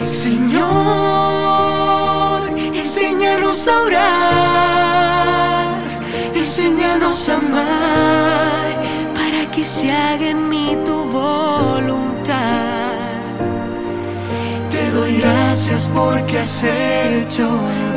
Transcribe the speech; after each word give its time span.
Señor, 0.00 0.66
enséñanos 2.74 3.66
a 3.66 3.80
orar, 3.82 5.80
enséñanos 6.34 7.28
a 7.28 7.36
amar, 7.36 8.76
para 9.14 9.50
que 9.50 9.64
se 9.64 9.90
haga 9.90 10.30
en 10.30 10.48
mí 10.48 10.76
tu 10.84 11.04
voluntad. 11.04 12.92
Te 14.70 14.90
doy 14.90 15.16
gracias 15.16 15.86
porque 15.94 16.40
has 16.40 16.62
hecho 16.64 17.48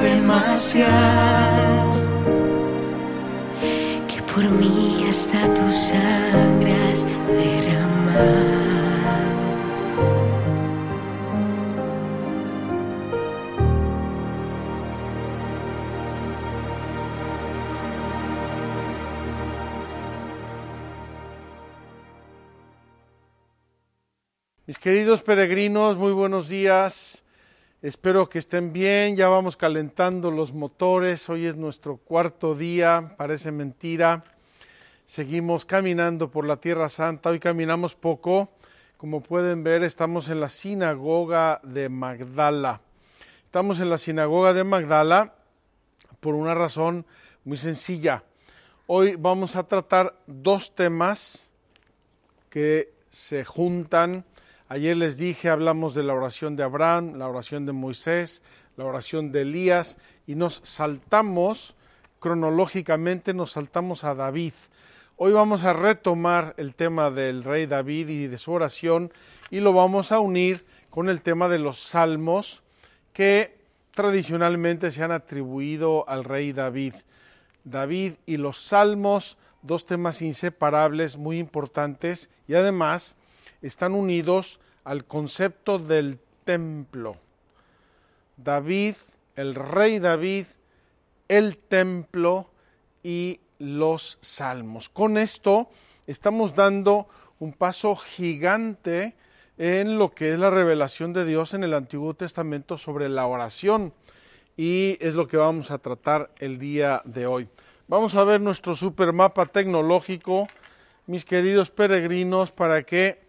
demasiado, 0.01 0.89
que 4.07 4.21
por 4.33 4.49
mí 4.49 5.05
hasta 5.09 5.53
tu 5.53 5.69
sangre 5.71 6.73
has 6.91 7.03
Queridos 24.79 25.23
peregrinos, 25.23 25.97
muy 25.97 26.13
buenos 26.13 26.47
días. 26.47 27.21
Espero 27.81 28.29
que 28.29 28.39
estén 28.39 28.71
bien. 28.71 29.17
Ya 29.17 29.27
vamos 29.27 29.57
calentando 29.57 30.31
los 30.31 30.53
motores. 30.53 31.27
Hoy 31.27 31.47
es 31.47 31.57
nuestro 31.57 31.97
cuarto 31.97 32.55
día. 32.55 33.13
Parece 33.17 33.51
mentira. 33.51 34.23
Seguimos 35.03 35.65
caminando 35.65 36.31
por 36.31 36.45
la 36.45 36.55
Tierra 36.61 36.87
Santa. 36.87 37.29
Hoy 37.29 37.39
caminamos 37.39 37.93
poco. 37.93 38.53
Como 38.95 39.21
pueden 39.21 39.65
ver, 39.65 39.83
estamos 39.83 40.29
en 40.29 40.39
la 40.39 40.47
sinagoga 40.47 41.59
de 41.61 41.89
Magdala. 41.89 42.79
Estamos 43.43 43.81
en 43.81 43.89
la 43.89 43.97
sinagoga 43.97 44.53
de 44.53 44.63
Magdala 44.63 45.35
por 46.21 46.35
una 46.35 46.55
razón 46.55 47.05
muy 47.43 47.57
sencilla. 47.57 48.23
Hoy 48.87 49.17
vamos 49.17 49.57
a 49.57 49.67
tratar 49.67 50.15
dos 50.25 50.73
temas 50.73 51.49
que 52.49 52.93
se 53.09 53.43
juntan 53.43 54.23
Ayer 54.71 54.95
les 54.95 55.17
dije, 55.17 55.49
hablamos 55.49 55.95
de 55.95 56.03
la 56.03 56.13
oración 56.13 56.55
de 56.55 56.61
Abraham, 56.61 57.15
la 57.15 57.27
oración 57.27 57.65
de 57.65 57.71
Moisés, 57.71 58.43
la 58.77 58.85
oración 58.85 59.31
de 59.31 59.41
Elías 59.41 59.97
y 60.27 60.35
nos 60.35 60.61
saltamos 60.63 61.73
cronológicamente, 62.19 63.33
nos 63.33 63.53
saltamos 63.53 64.03
a 64.03 64.13
David. 64.13 64.53
Hoy 65.15 65.31
vamos 65.31 65.63
a 65.63 65.73
retomar 65.73 66.53
el 66.57 66.75
tema 66.75 67.09
del 67.09 67.43
rey 67.43 67.65
David 67.65 68.09
y 68.09 68.27
de 68.27 68.37
su 68.37 68.51
oración 68.51 69.11
y 69.49 69.59
lo 69.59 69.73
vamos 69.73 70.11
a 70.11 70.19
unir 70.19 70.67
con 70.91 71.09
el 71.09 71.23
tema 71.23 71.49
de 71.49 71.57
los 71.57 71.79
salmos 71.79 72.61
que 73.11 73.57
tradicionalmente 73.95 74.91
se 74.91 75.01
han 75.01 75.11
atribuido 75.11 76.07
al 76.07 76.23
rey 76.23 76.53
David. 76.53 76.93
David 77.63 78.13
y 78.27 78.37
los 78.37 78.61
salmos, 78.61 79.35
dos 79.63 79.87
temas 79.87 80.21
inseparables, 80.21 81.17
muy 81.17 81.39
importantes 81.39 82.29
y 82.47 82.53
además 82.53 83.15
están 83.61 83.93
unidos 83.93 84.59
al 84.83 85.05
concepto 85.05 85.79
del 85.79 86.19
templo. 86.45 87.17
David, 88.37 88.95
el 89.35 89.55
rey 89.55 89.99
David, 89.99 90.45
el 91.27 91.57
templo 91.57 92.49
y 93.03 93.39
los 93.59 94.17
salmos. 94.21 94.89
Con 94.89 95.17
esto 95.17 95.69
estamos 96.07 96.55
dando 96.55 97.07
un 97.39 97.53
paso 97.53 97.95
gigante 97.95 99.15
en 99.57 99.97
lo 99.97 100.11
que 100.11 100.33
es 100.33 100.39
la 100.39 100.49
revelación 100.49 101.11
de 101.13 101.25
Dios 101.25 101.53
en 101.53 101.63
el 101.63 101.73
Antiguo 101.73 102.13
Testamento 102.13 102.77
sobre 102.77 103.09
la 103.09 103.27
oración 103.27 103.93
y 104.55 104.97
es 104.99 105.13
lo 105.15 105.27
que 105.27 105.37
vamos 105.37 105.71
a 105.71 105.77
tratar 105.77 106.31
el 106.39 106.59
día 106.59 107.01
de 107.05 107.27
hoy. 107.27 107.47
Vamos 107.87 108.15
a 108.15 108.23
ver 108.23 108.41
nuestro 108.41 108.75
supermapa 108.75 109.45
tecnológico, 109.45 110.47
mis 111.07 111.25
queridos 111.25 111.71
peregrinos, 111.71 112.51
para 112.51 112.83
que 112.83 113.19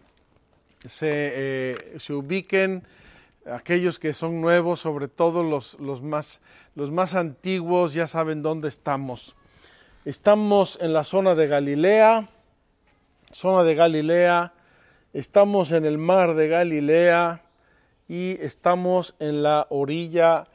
se, 0.85 1.09
eh, 1.11 1.95
se 1.99 2.13
ubiquen 2.13 2.83
aquellos 3.45 3.99
que 3.99 4.13
son 4.13 4.41
nuevos, 4.41 4.79
sobre 4.79 5.07
todo 5.07 5.43
los, 5.43 5.79
los, 5.79 6.01
más, 6.01 6.41
los 6.75 6.91
más 6.91 7.15
antiguos, 7.15 7.93
ya 7.93 8.07
saben 8.07 8.41
dónde 8.41 8.67
estamos. 8.67 9.35
Estamos 10.05 10.77
en 10.81 10.93
la 10.93 11.03
zona 11.03 11.35
de 11.35 11.47
Galilea, 11.47 12.29
zona 13.31 13.63
de 13.63 13.75
Galilea, 13.75 14.53
estamos 15.13 15.71
en 15.71 15.85
el 15.85 15.97
mar 15.97 16.35
de 16.35 16.47
Galilea 16.47 17.43
y 18.07 18.31
estamos 18.41 19.15
en 19.19 19.43
la 19.43 19.67
orilla 19.69 20.47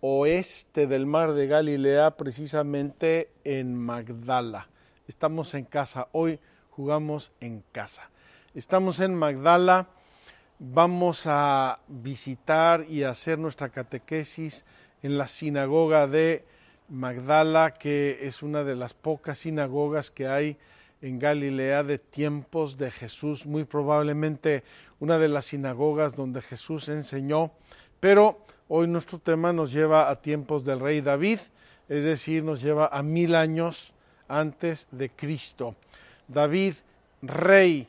oeste 0.00 0.86
del 0.86 1.06
mar 1.06 1.32
de 1.32 1.46
Galilea, 1.46 2.16
precisamente 2.16 3.30
en 3.44 3.76
Magdala. 3.76 4.68
Estamos 5.06 5.54
en 5.54 5.64
casa, 5.64 6.08
hoy 6.12 6.40
jugamos 6.70 7.32
en 7.40 7.62
casa. 7.72 8.11
Estamos 8.54 9.00
en 9.00 9.14
Magdala, 9.14 9.86
vamos 10.58 11.22
a 11.24 11.80
visitar 11.88 12.84
y 12.86 13.02
hacer 13.02 13.38
nuestra 13.38 13.70
catequesis 13.70 14.66
en 15.02 15.16
la 15.16 15.26
sinagoga 15.26 16.06
de 16.06 16.44
Magdala, 16.90 17.72
que 17.72 18.18
es 18.26 18.42
una 18.42 18.62
de 18.62 18.76
las 18.76 18.92
pocas 18.92 19.38
sinagogas 19.38 20.10
que 20.10 20.28
hay 20.28 20.58
en 21.00 21.18
Galilea 21.18 21.82
de 21.82 21.96
tiempos 21.96 22.76
de 22.76 22.90
Jesús, 22.90 23.46
muy 23.46 23.64
probablemente 23.64 24.64
una 25.00 25.16
de 25.16 25.30
las 25.30 25.46
sinagogas 25.46 26.14
donde 26.14 26.42
Jesús 26.42 26.90
enseñó, 26.90 27.52
pero 28.00 28.44
hoy 28.68 28.86
nuestro 28.86 29.18
tema 29.18 29.54
nos 29.54 29.72
lleva 29.72 30.10
a 30.10 30.20
tiempos 30.20 30.62
del 30.62 30.80
rey 30.80 31.00
David, 31.00 31.38
es 31.88 32.04
decir, 32.04 32.44
nos 32.44 32.60
lleva 32.60 32.88
a 32.88 33.02
mil 33.02 33.34
años 33.34 33.94
antes 34.28 34.88
de 34.90 35.08
Cristo. 35.08 35.74
David, 36.28 36.74
rey, 37.22 37.88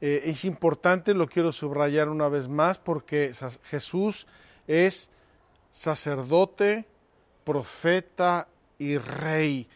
eh, 0.00 0.22
es 0.24 0.44
importante, 0.44 1.14
lo 1.14 1.26
quiero 1.26 1.52
subrayar 1.52 2.08
una 2.08 2.28
vez 2.28 2.48
más, 2.48 2.78
porque 2.78 3.32
Jesús 3.64 4.26
es 4.66 5.10
sacerdote, 5.70 6.86
profeta 7.44 8.48
y 8.78 8.96
rey. 8.98 9.68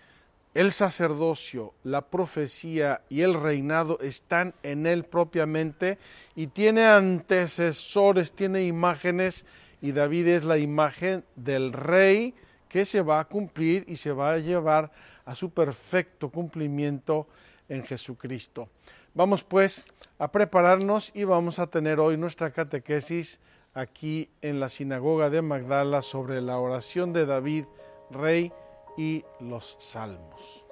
El 0.55 0.73
sacerdocio, 0.73 1.75
la 1.83 2.03
profecía 2.03 3.03
y 3.09 3.23
el 3.23 3.35
reinado 3.35 3.99
están 4.01 4.55
en 4.63 4.87
él 4.87 5.05
propiamente 5.05 5.99
y 6.37 6.47
tiene 6.47 6.85
antecesores, 6.85 8.33
tiene 8.33 8.63
imágenes 8.63 9.47
y 9.83 9.91
David 9.91 10.29
es 10.29 10.45
la 10.45 10.57
imagen 10.57 11.25
del 11.35 11.73
rey 11.73 12.35
que 12.69 12.85
se 12.85 13.03
va 13.03 13.19
a 13.21 13.25
cumplir 13.25 13.85
y 13.89 13.97
se 13.97 14.13
va 14.13 14.33
a 14.33 14.39
llevar 14.39 14.93
a 15.25 15.35
su 15.35 15.51
perfecto 15.51 16.31
cumplimiento 16.31 17.27
en 17.69 17.83
Jesucristo. 17.85 18.69
Vamos 19.17 19.45
pues 19.45 19.85
a 20.19 20.33
prepararnos 20.33 21.13
y 21.15 21.23
vamos 21.23 21.61
a 21.61 21.69
tener 21.69 22.01
hoy 22.01 22.17
nuestra 22.17 22.51
catequesis 22.51 23.39
aquí 23.73 24.29
en 24.43 24.59
la 24.59 24.69
sinagoga 24.69 25.31
de 25.31 25.41
Magdala 25.41 26.03
sobre 26.03 26.41
la 26.41 26.59
oración 26.59 27.13
de 27.13 27.25
David, 27.25 27.67
rey 28.11 28.53
y 28.97 29.25
los 29.39 29.77
salmos. 29.79 30.64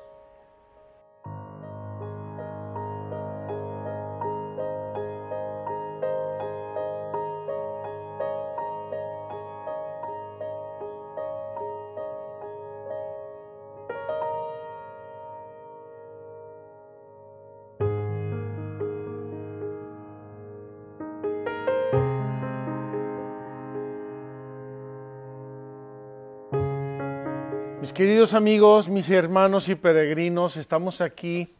Queridos 27.94 28.32
amigos, 28.32 28.88
mis 28.88 29.10
hermanos 29.10 29.68
y 29.68 29.74
peregrinos, 29.74 30.56
estamos 30.56 31.02
aquí 31.02 31.50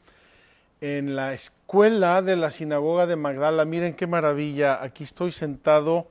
en 0.81 1.15
la 1.15 1.35
escuela 1.35 2.23
de 2.23 2.37
la 2.37 2.51
sinagoga 2.51 3.07
de 3.07 3.17
Magdala. 3.17 3.67
Miren 3.67 3.93
qué 3.93 4.07
maravilla, 4.07 4.83
aquí 4.83 5.05
estoy 5.05 5.31
sentado 5.31 6.07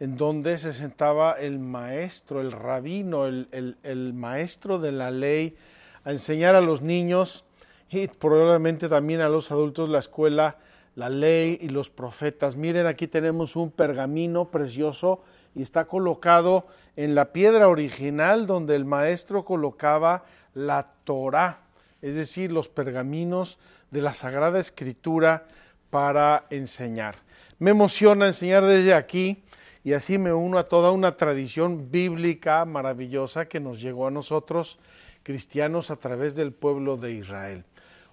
en 0.00 0.18
donde 0.18 0.58
se 0.58 0.74
sentaba 0.74 1.32
el 1.32 1.58
maestro, 1.60 2.42
el 2.42 2.52
rabino, 2.52 3.26
el, 3.26 3.78
el 3.82 4.12
maestro 4.12 4.78
de 4.78 4.92
la 4.92 5.10
ley, 5.10 5.56
a 6.04 6.10
enseñar 6.10 6.54
a 6.54 6.60
los 6.60 6.82
niños 6.82 7.46
y 7.88 8.06
probablemente 8.08 8.90
también 8.90 9.22
a 9.22 9.30
los 9.30 9.50
adultos 9.50 9.88
la 9.88 10.00
escuela, 10.00 10.58
la 10.94 11.08
ley 11.08 11.56
y 11.58 11.70
los 11.70 11.88
profetas. 11.88 12.54
Miren, 12.54 12.86
aquí 12.86 13.06
tenemos 13.06 13.56
un 13.56 13.70
pergamino 13.70 14.50
precioso 14.50 15.22
y 15.54 15.62
está 15.62 15.86
colocado 15.86 16.66
en 16.96 17.14
la 17.14 17.32
piedra 17.32 17.68
original 17.68 18.46
donde 18.46 18.76
el 18.76 18.84
maestro 18.84 19.44
colocaba 19.44 20.24
la 20.54 20.92
Torah, 21.04 21.60
es 22.02 22.14
decir, 22.14 22.52
los 22.52 22.68
pergaminos 22.68 23.58
de 23.90 24.02
la 24.02 24.14
Sagrada 24.14 24.60
Escritura 24.60 25.46
para 25.90 26.46
enseñar. 26.50 27.16
Me 27.58 27.70
emociona 27.70 28.26
enseñar 28.26 28.64
desde 28.64 28.94
aquí 28.94 29.42
y 29.84 29.92
así 29.92 30.18
me 30.18 30.32
uno 30.32 30.58
a 30.58 30.68
toda 30.68 30.90
una 30.90 31.16
tradición 31.16 31.90
bíblica 31.90 32.64
maravillosa 32.64 33.46
que 33.46 33.60
nos 33.60 33.80
llegó 33.80 34.06
a 34.06 34.10
nosotros 34.10 34.78
cristianos 35.22 35.90
a 35.90 35.96
través 35.96 36.34
del 36.34 36.52
pueblo 36.52 36.96
de 36.96 37.12
Israel. 37.12 37.64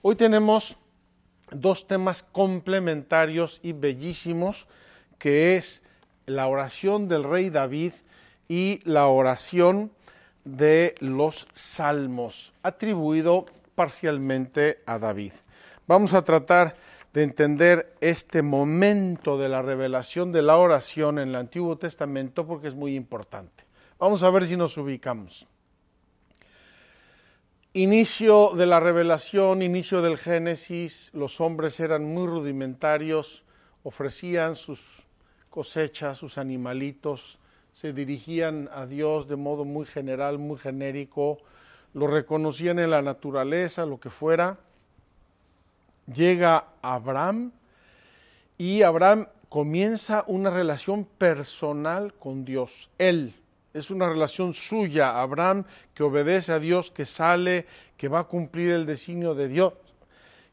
Hoy 0.02 0.16
tenemos 0.16 0.78
dos 1.52 1.88
temas 1.88 2.24
complementarios 2.24 3.60
y 3.62 3.74
bellísimos, 3.74 4.68
que 5.18 5.58
es 5.58 5.84
la 6.26 6.48
oración 6.48 7.08
del 7.08 7.24
rey 7.24 7.50
David 7.50 7.94
y 8.48 8.82
la 8.84 9.08
oración 9.08 9.92
de 10.44 10.96
los 11.00 11.48
salmos, 11.54 12.54
atribuido 12.64 13.46
parcialmente 13.76 14.80
a 14.86 15.00
David. 15.00 15.34
Vamos 15.88 16.14
a 16.14 16.24
tratar 16.24 16.76
de 17.14 17.24
entender 17.24 17.96
este 18.00 18.42
momento 18.42 19.38
de 19.38 19.50
la 19.50 19.62
revelación 19.62 20.32
de 20.32 20.42
la 20.42 20.58
oración 20.58 21.20
en 21.20 21.30
el 21.30 21.36
Antiguo 21.36 21.78
Testamento 21.78 22.48
porque 22.48 22.68
es 22.68 22.76
muy 22.76 22.96
importante. 22.96 23.66
Vamos 24.00 24.24
a 24.24 24.30
ver 24.30 24.46
si 24.46 24.56
nos 24.56 24.78
ubicamos. 24.78 25.48
Inicio 27.74 28.52
de 28.56 28.66
la 28.66 28.80
revelación, 28.80 29.62
inicio 29.62 30.02
del 30.02 30.18
Génesis, 30.18 31.10
los 31.14 31.40
hombres 31.40 31.80
eran 31.80 32.04
muy 32.04 32.28
rudimentarios, 32.28 33.44
ofrecían 33.84 34.56
sus 34.56 34.82
cosechas, 35.52 36.18
sus 36.18 36.40
animalitos, 36.40 37.38
se 37.76 37.94
dirigían 37.94 38.70
a 38.74 38.88
Dios 38.88 39.28
de 39.28 39.36
modo 39.36 39.66
muy 39.66 39.86
general, 39.86 40.40
muy 40.40 40.58
genérico, 40.58 41.38
lo 41.94 42.08
reconocían 42.08 42.80
en 42.80 42.90
la 42.90 43.04
naturaleza, 43.04 43.86
lo 43.86 44.00
que 44.00 44.10
fuera. 44.10 44.58
Llega 46.12 46.66
Abraham 46.82 47.52
y 48.58 48.82
Abraham 48.82 49.28
comienza 49.50 50.24
una 50.28 50.50
relación 50.50 51.06
personal 51.06 52.14
con 52.14 52.46
Dios. 52.46 52.90
Él 52.98 53.36
es 53.74 53.90
una 53.90 54.10
relación 54.10 54.54
suya, 54.54 55.22
Abraham, 55.22 55.66
que 55.94 56.04
obedece 56.04 56.52
a 56.52 56.60
Dios, 56.60 56.92
que 56.92 57.06
sale, 57.06 57.66
que 57.98 58.08
va 58.08 58.20
a 58.20 58.24
cumplir 58.26 58.72
el 58.72 58.86
designio 58.86 59.36
de 59.36 59.48
Dios, 59.48 59.74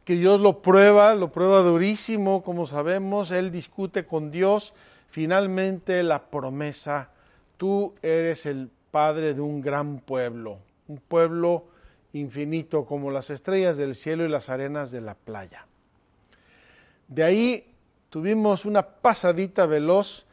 que 0.08 0.14
Dios 0.14 0.40
lo 0.40 0.62
prueba, 0.62 1.14
lo 1.14 1.30
prueba 1.32 1.60
durísimo, 1.60 2.42
como 2.42 2.66
sabemos, 2.66 3.30
él 3.30 3.50
discute 3.52 4.06
con 4.06 4.30
Dios, 4.30 4.72
finalmente 5.10 6.02
la 6.02 6.30
promesa, 6.30 7.10
tú 7.58 7.92
eres 8.00 8.46
el 8.46 8.70
padre 8.90 9.34
de 9.34 9.42
un 9.42 9.60
gran 9.60 9.98
pueblo, 9.98 10.60
un 10.86 10.96
pueblo 10.96 11.66
infinito 12.14 12.86
como 12.86 13.10
las 13.10 13.28
estrellas 13.28 13.76
del 13.76 13.94
cielo 13.94 14.24
y 14.24 14.30
las 14.30 14.48
arenas 14.48 14.90
de 14.90 15.02
la 15.02 15.14
playa. 15.14 15.66
De 17.06 17.22
ahí 17.22 17.70
tuvimos 18.08 18.64
una 18.64 18.86
pasadita 18.86 19.66
veloz 19.66 20.24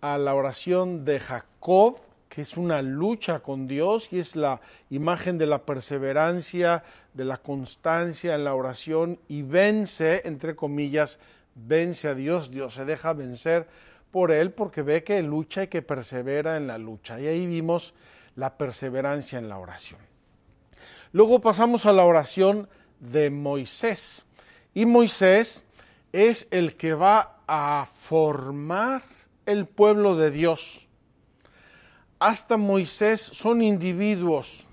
a 0.00 0.16
la 0.16 0.34
oración 0.34 1.04
de 1.04 1.20
Jacob, 1.20 1.98
que 2.28 2.42
es 2.42 2.56
una 2.56 2.82
lucha 2.82 3.40
con 3.40 3.66
Dios 3.66 4.08
y 4.12 4.18
es 4.18 4.36
la 4.36 4.60
imagen 4.90 5.38
de 5.38 5.46
la 5.46 5.62
perseverancia, 5.64 6.84
de 7.14 7.24
la 7.24 7.38
constancia 7.38 8.34
en 8.34 8.44
la 8.44 8.54
oración 8.54 9.18
y 9.28 9.42
vence, 9.42 10.22
entre 10.24 10.54
comillas, 10.54 11.18
vence 11.54 12.08
a 12.08 12.14
Dios, 12.14 12.50
Dios 12.50 12.74
se 12.74 12.84
deja 12.84 13.12
vencer 13.12 13.66
por 14.10 14.30
él 14.30 14.52
porque 14.52 14.82
ve 14.82 15.04
que 15.04 15.22
lucha 15.22 15.64
y 15.64 15.68
que 15.68 15.82
persevera 15.82 16.56
en 16.56 16.66
la 16.66 16.78
lucha. 16.78 17.20
Y 17.20 17.26
ahí 17.26 17.46
vimos 17.46 17.94
la 18.36 18.56
perseverancia 18.56 19.38
en 19.38 19.48
la 19.48 19.58
oración. 19.58 20.00
Luego 21.12 21.40
pasamos 21.40 21.86
a 21.86 21.92
la 21.92 22.04
oración 22.04 22.68
de 23.00 23.30
Moisés. 23.30 24.26
Y 24.74 24.86
Moisés 24.86 25.64
es 26.12 26.46
el 26.50 26.76
que 26.76 26.94
va 26.94 27.38
a 27.46 27.88
formar 28.02 29.02
el 29.46 29.66
pueblo 29.66 30.16
de 30.16 30.30
Dios 30.30 30.87
hasta 32.18 32.56
Moisés 32.56 33.20
son 33.20 33.62
individuos, 33.62 34.66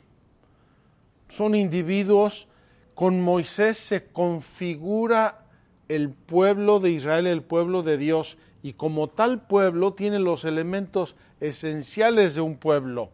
son 1.29 1.55
individuos, 1.55 2.47
con 2.95 3.21
Moisés 3.21 3.77
se 3.77 4.05
configura 4.05 5.45
el 5.89 6.09
pueblo 6.09 6.79
de 6.79 6.91
Israel, 6.91 7.27
el 7.27 7.43
pueblo 7.43 7.83
de 7.83 7.97
Dios, 7.97 8.37
y 8.63 8.73
como 8.73 9.09
tal 9.09 9.41
pueblo 9.41 9.93
tiene 9.93 10.17
los 10.17 10.45
elementos 10.45 11.15
esenciales 11.39 12.33
de 12.33 12.41
un 12.41 12.57
pueblo, 12.57 13.09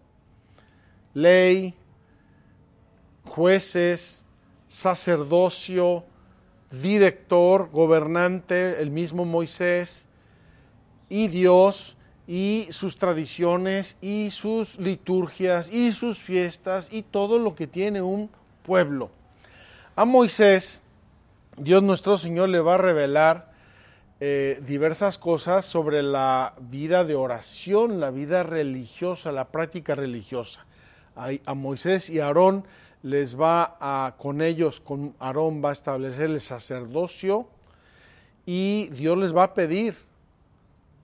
ley, 1.14 1.74
jueces, 3.26 4.24
sacerdocio, 4.70 6.06
director, 6.72 7.70
gobernante, 7.72 8.82
el 8.82 8.92
mismo 8.92 9.26
Moisés, 9.26 10.08
y 11.10 11.28
Dios, 11.28 11.98
y 12.28 12.68
sus 12.72 12.98
tradiciones 12.98 13.98
y 14.02 14.30
sus 14.32 14.78
liturgias 14.80 15.72
y 15.72 15.92
sus 15.92 16.20
fiestas 16.20 16.90
y 16.92 17.02
todo 17.02 17.40
lo 17.40 17.56
que 17.56 17.68
tiene 17.68 18.02
un 18.02 18.30
pueblo. 18.64 19.10
A 19.96 20.06
Moisés, 20.06 20.82
Dios 21.58 21.84
nuestro 21.84 22.18
Señor 22.18 22.50
le 22.50 22.60
va 22.60 22.76
a 22.76 22.78
revelar 22.78 23.52
eh, 24.24 24.62
diversas 24.68 25.18
cosas 25.18 25.66
sobre 25.66 26.04
la 26.04 26.54
vida 26.60 27.04
de 27.04 27.16
oración, 27.16 28.00
la 28.00 28.12
vida 28.12 28.44
religiosa, 28.44 29.32
la 29.32 29.46
práctica 29.46 29.96
religiosa. 29.96 30.66
A, 31.16 31.54
Moisés 31.56 32.10
y 32.10 32.20
Aarón 32.20 32.64
les 33.04 33.40
va 33.40 33.78
a, 33.80 34.14
con 34.18 34.42
ellos, 34.42 34.80
con 34.80 35.16
Aarón 35.20 35.64
va 35.64 35.70
a 35.70 35.74
establecer 35.74 36.30
el 36.30 36.40
sacerdocio 36.40 37.48
y 38.46 38.90
Dios 38.92 39.18
les 39.18 39.36
va 39.36 39.44
a 39.44 39.54
pedir 39.56 39.98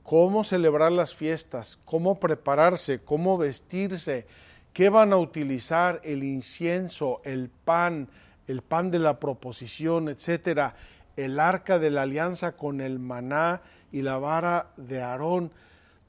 cómo 0.08 0.46
celebrar 0.46 0.94
las 0.94 1.14
fiestas, 1.14 1.78
cómo 1.84 2.18
prepararse, 2.18 3.02
cómo 3.04 3.38
vestirse, 3.38 4.26
qué 4.72 4.88
van 4.88 5.12
a 5.12 5.18
utilizar, 5.18 6.00
el 6.06 6.24
incienso, 6.24 7.20
el 7.26 7.50
pan, 7.50 8.08
el 8.48 8.62
pan 8.62 8.90
de 8.90 9.00
la 9.00 9.20
proposición, 9.20 10.08
etcétera, 10.08 10.76
el 11.18 11.42
arca 11.42 11.78
de 11.78 11.92
la 11.92 12.04
alianza 12.04 12.56
con 12.56 12.80
el 12.80 13.00
maná 13.00 13.62
y 13.92 14.02
la 14.02 14.18
vara 14.18 14.68
de 14.78 15.02
Aarón, 15.02 15.52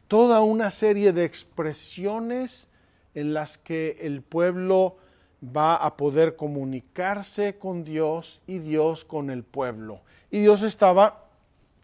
toda 0.06 0.43
una 0.43 0.71
serie 0.71 1.12
de 1.12 1.25
expresiones 1.25 2.69
en 3.17 3.35
las 3.35 3.59
que 3.59 3.99
el 4.03 4.23
pueblo 4.23 4.99
va 5.43 5.75
a 5.75 5.97
poder 5.97 6.37
comunicarse 6.37 7.59
con 7.59 7.83
Dios 7.83 8.41
y 8.47 8.61
Dios 8.61 9.05
con 9.05 9.29
el 9.29 9.43
pueblo. 9.43 10.03
Y 10.31 10.39
Dios 10.39 10.62
estaba 10.62 11.25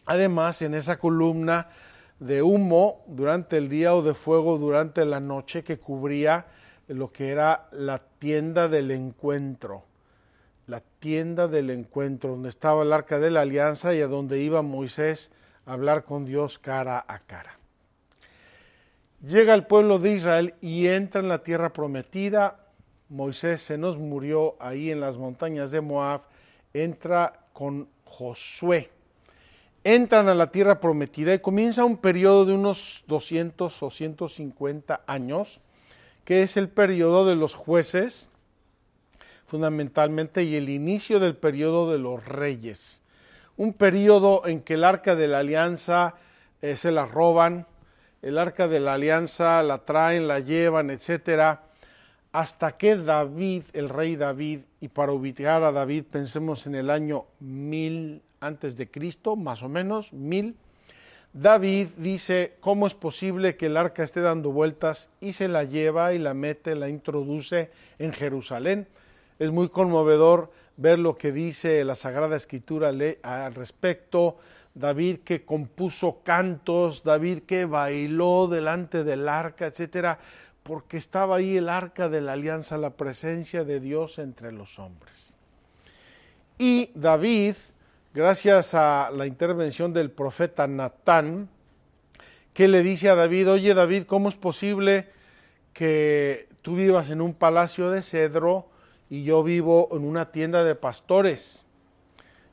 además 0.06 0.62
en 0.62 0.74
esa 0.74 1.00
columna 1.00 1.66
de 2.24 2.40
humo 2.40 3.04
durante 3.06 3.58
el 3.58 3.68
día 3.68 3.94
o 3.94 4.00
de 4.00 4.14
fuego 4.14 4.56
durante 4.56 5.04
la 5.04 5.20
noche 5.20 5.62
que 5.62 5.78
cubría 5.78 6.46
lo 6.88 7.12
que 7.12 7.28
era 7.28 7.68
la 7.72 7.98
tienda 7.98 8.66
del 8.66 8.90
encuentro, 8.92 9.84
la 10.66 10.80
tienda 11.00 11.48
del 11.48 11.68
encuentro, 11.68 12.30
donde 12.30 12.48
estaba 12.48 12.82
el 12.82 12.94
arca 12.94 13.18
de 13.18 13.30
la 13.30 13.42
alianza 13.42 13.94
y 13.94 14.00
a 14.00 14.06
donde 14.06 14.40
iba 14.40 14.62
Moisés 14.62 15.30
a 15.66 15.74
hablar 15.74 16.04
con 16.04 16.24
Dios 16.24 16.58
cara 16.58 17.04
a 17.06 17.18
cara. 17.18 17.58
Llega 19.22 19.52
el 19.52 19.66
pueblo 19.66 19.98
de 19.98 20.12
Israel 20.12 20.54
y 20.62 20.86
entra 20.86 21.20
en 21.20 21.28
la 21.28 21.42
tierra 21.42 21.74
prometida. 21.74 22.56
Moisés 23.10 23.60
se 23.60 23.76
nos 23.76 23.98
murió 23.98 24.56
ahí 24.60 24.90
en 24.90 25.00
las 25.00 25.18
montañas 25.18 25.70
de 25.70 25.82
Moab. 25.82 26.22
Entra 26.72 27.48
con 27.52 27.86
Josué 28.06 28.93
entran 29.84 30.30
a 30.30 30.34
la 30.34 30.50
tierra 30.50 30.80
prometida 30.80 31.34
y 31.34 31.38
comienza 31.38 31.84
un 31.84 31.98
periodo 31.98 32.46
de 32.46 32.54
unos 32.54 33.04
200 33.06 33.82
o 33.82 33.90
150 33.90 35.02
años, 35.06 35.60
que 36.24 36.42
es 36.42 36.56
el 36.56 36.70
periodo 36.70 37.26
de 37.26 37.36
los 37.36 37.54
jueces, 37.54 38.30
fundamentalmente, 39.46 40.42
y 40.42 40.56
el 40.56 40.70
inicio 40.70 41.20
del 41.20 41.36
periodo 41.36 41.92
de 41.92 41.98
los 41.98 42.24
reyes. 42.24 43.02
Un 43.58 43.74
periodo 43.74 44.46
en 44.46 44.62
que 44.62 44.74
el 44.74 44.84
arca 44.84 45.14
de 45.14 45.28
la 45.28 45.40
alianza 45.40 46.14
eh, 46.62 46.76
se 46.76 46.90
la 46.90 47.04
roban, 47.04 47.66
el 48.22 48.38
arca 48.38 48.68
de 48.68 48.80
la 48.80 48.94
alianza 48.94 49.62
la 49.62 49.84
traen, 49.84 50.26
la 50.26 50.40
llevan, 50.40 50.88
etcétera, 50.88 51.64
hasta 52.32 52.78
que 52.78 52.96
David, 52.96 53.64
el 53.74 53.90
rey 53.90 54.16
David, 54.16 54.60
y 54.80 54.88
para 54.88 55.12
ubicar 55.12 55.62
a 55.62 55.72
David 55.72 56.04
pensemos 56.10 56.66
en 56.66 56.74
el 56.74 56.88
año 56.88 57.26
mil 57.38 58.22
antes 58.46 58.76
de 58.76 58.90
Cristo, 58.90 59.36
más 59.36 59.62
o 59.62 59.68
menos, 59.68 60.12
mil, 60.12 60.56
David 61.32 61.88
dice, 61.96 62.54
¿cómo 62.60 62.86
es 62.86 62.94
posible 62.94 63.56
que 63.56 63.66
el 63.66 63.76
arca 63.76 64.04
esté 64.04 64.20
dando 64.20 64.52
vueltas 64.52 65.10
y 65.20 65.32
se 65.32 65.48
la 65.48 65.64
lleva 65.64 66.14
y 66.14 66.18
la 66.20 66.32
mete, 66.32 66.76
la 66.76 66.88
introduce 66.88 67.72
en 67.98 68.12
Jerusalén? 68.12 68.86
Es 69.40 69.50
muy 69.50 69.68
conmovedor 69.68 70.52
ver 70.76 71.00
lo 71.00 71.16
que 71.16 71.32
dice 71.32 71.84
la 71.84 71.96
Sagrada 71.96 72.36
Escritura 72.36 72.92
al 73.22 73.54
respecto. 73.54 74.36
David 74.74 75.18
que 75.18 75.44
compuso 75.44 76.20
cantos, 76.22 77.02
David 77.02 77.40
que 77.40 77.64
bailó 77.64 78.46
delante 78.46 79.02
del 79.02 79.28
arca, 79.28 79.66
etcétera, 79.66 80.18
porque 80.62 80.96
estaba 80.96 81.36
ahí 81.36 81.56
el 81.56 81.68
arca 81.68 82.08
de 82.08 82.20
la 82.20 82.32
alianza, 82.32 82.78
la 82.78 82.90
presencia 82.90 83.64
de 83.64 83.80
Dios 83.80 84.18
entre 84.18 84.52
los 84.52 84.78
hombres. 84.78 85.34
Y 86.58 86.90
David 86.94 87.56
gracias 88.14 88.74
a 88.74 89.10
la 89.12 89.26
intervención 89.26 89.92
del 89.92 90.10
profeta 90.10 90.68
Natán, 90.68 91.48
que 92.52 92.68
le 92.68 92.84
dice 92.84 93.08
a 93.08 93.16
David, 93.16 93.50
oye 93.50 93.74
David, 93.74 94.04
¿cómo 94.04 94.28
es 94.28 94.36
posible 94.36 95.08
que 95.72 96.48
tú 96.62 96.76
vivas 96.76 97.10
en 97.10 97.20
un 97.20 97.34
palacio 97.34 97.90
de 97.90 98.02
cedro 98.02 98.68
y 99.10 99.24
yo 99.24 99.42
vivo 99.42 99.88
en 99.90 100.04
una 100.04 100.30
tienda 100.30 100.62
de 100.62 100.76
pastores? 100.76 101.66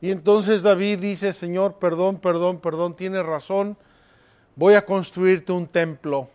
Y 0.01 0.09
entonces 0.09 0.63
David 0.63 0.97
dice, 0.97 1.31
Señor, 1.31 1.77
perdón, 1.77 2.17
perdón, 2.17 2.59
perdón, 2.59 2.95
tienes 2.95 3.23
razón, 3.23 3.77
voy 4.55 4.73
a 4.73 4.87
construirte 4.87 5.51
un 5.51 5.67
templo. 5.67 6.31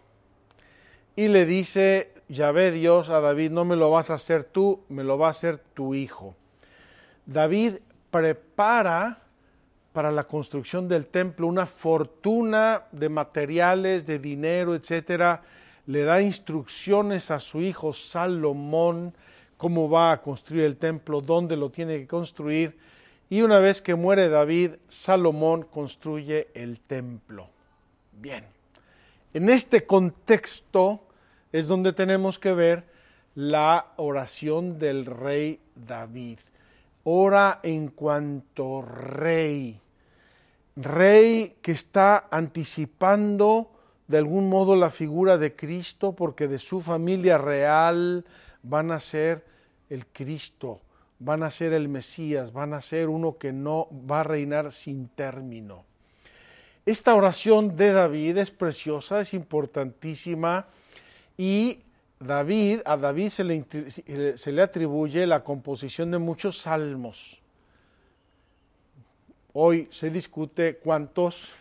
Y 1.17 1.27
le 1.27 1.47
dice 1.47 2.13
Yahvé 2.29 2.71
Dios 2.71 3.11
a 3.11 3.21
David, 3.21 3.51
no 3.51 3.65
me 3.65 3.75
lo 3.75 3.91
vas 3.91 4.11
a 4.11 4.15
hacer 4.15 4.45
tú, 4.45 4.85
me 4.89 5.03
lo 5.03 5.19
va 5.19 5.27
a 5.27 5.31
hacer 5.31 5.59
tu 5.75 5.95
hijo. 5.95 6.37
David 7.27 7.79
prepara 8.17 9.19
para 9.93 10.11
la 10.11 10.25
construcción 10.25 10.89
del 10.89 11.07
templo 11.07 11.47
una 11.47 11.67
fortuna 11.67 12.85
de 12.91 13.11
materiales, 13.11 14.07
de 14.07 14.19
dinero, 14.19 14.75
etcétera. 14.75 15.43
Le 15.87 16.03
da 16.03 16.23
instrucciones 16.23 17.31
a 17.31 17.41
su 17.41 17.61
hijo 17.61 17.93
Salomón 17.93 19.13
cómo 19.59 19.91
va 19.91 20.13
a 20.13 20.23
construir 20.23 20.65
el 20.65 20.79
templo, 20.79 21.21
dónde 21.21 21.59
lo 21.59 21.69
tiene 21.69 21.99
que 21.99 22.07
construir. 22.07 22.79
Y 23.29 23.43
una 23.43 23.59
vez 23.59 23.83
que 23.83 23.95
muere 23.95 24.31
David, 24.31 24.73
Salomón 24.89 25.65
construye 25.65 26.49
el 26.55 26.81
templo. 26.81 27.49
Bien, 28.13 28.45
en 29.35 29.51
este 29.51 29.85
contexto 29.85 31.03
es 31.53 31.67
donde 31.67 31.93
tenemos 31.93 32.39
que 32.39 32.55
ver 32.55 32.85
la 33.35 33.89
oración 33.97 34.79
del 34.79 35.05
rey 35.05 35.61
David 35.75 36.39
ora 37.09 37.61
en 37.63 37.89
cuanto 37.89 38.83
rey. 38.83 39.81
Rey 40.75 41.57
que 41.63 41.71
está 41.71 42.27
anticipando 42.33 43.71
de 44.09 44.19
algún 44.19 44.49
modo 44.49 44.75
la 44.75 44.91
figura 44.91 45.39
de 45.39 45.55
Cristo 45.55 46.17
porque 46.17 46.49
de 46.49 46.59
su 46.59 46.81
familia 46.81 47.39
real 47.39 48.25
van 48.65 48.91
a 48.91 48.99
ser 48.99 49.45
el 49.89 50.07
Cristo, 50.07 50.81
van 51.21 51.45
a 51.45 51.53
ser 51.53 51.73
el 51.73 51.89
Mesías, 51.89 52.53
van 52.53 52.75
a 52.75 52.83
ser 52.83 53.09
uno 53.09 53.39
que 53.39 53.53
no 53.53 53.87
va 54.11 54.21
a 54.21 54.25
reinar 54.25 54.73
sin 54.73 55.07
término. 55.09 55.85
Esta 56.85 57.15
oración 57.15 57.77
de 57.77 57.93
David 57.93 58.39
es 58.39 58.51
preciosa, 58.51 59.21
es 59.21 59.33
importantísima 59.33 60.67
y 61.39 61.85
David, 62.19 62.81
a 62.85 62.97
David 62.97 63.29
se 63.31 63.45
le, 63.45 64.39
se 64.39 64.53
le, 64.53 64.63
atribuye 64.63 65.27
la 65.27 65.45
composición 65.45 66.11
de 66.11 66.19
muchos 66.19 66.59
salmos. 66.59 67.41
Hoy 69.53 69.89
se 69.91 70.11
discute 70.11 70.77
cuántos 70.77 71.53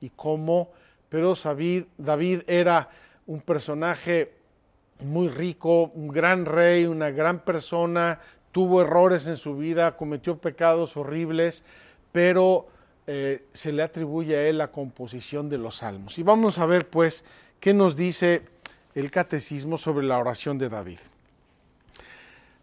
y 0.00 0.10
cómo, 0.10 0.70
pero 1.08 1.34
David, 1.34 1.84
David 1.96 2.42
era 2.46 2.88
un 3.26 3.40
personaje 3.40 4.32
muy 5.00 5.28
rico, 5.28 5.92
un 5.94 6.08
gran 6.08 6.46
rey, 6.46 6.84
una 6.84 7.10
gran 7.10 7.40
persona, 7.40 8.20
tuvo 8.50 8.82
errores 8.82 9.26
en 9.26 9.36
su 9.36 9.56
vida, 9.56 9.96
cometió 9.96 10.38
pecados 10.38 10.96
horribles, 10.96 11.64
pero 12.12 12.66
eh, 13.06 13.46
se 13.52 13.72
le 13.72 13.82
atribuye 13.82 14.36
a 14.36 14.48
él 14.48 14.58
la 14.58 14.70
composición 14.70 15.48
de 15.48 15.58
los 15.58 15.76
salmos. 15.76 16.18
Y 16.18 16.22
vamos 16.22 16.58
a 16.58 16.66
ver 16.66 16.88
pues 16.88 17.24
qué 17.58 17.74
nos 17.74 17.96
dice 17.96 18.42
el 18.94 19.10
catecismo 19.10 19.78
sobre 19.78 20.06
la 20.06 20.18
oración 20.18 20.58
de 20.58 20.68
David. 20.68 20.98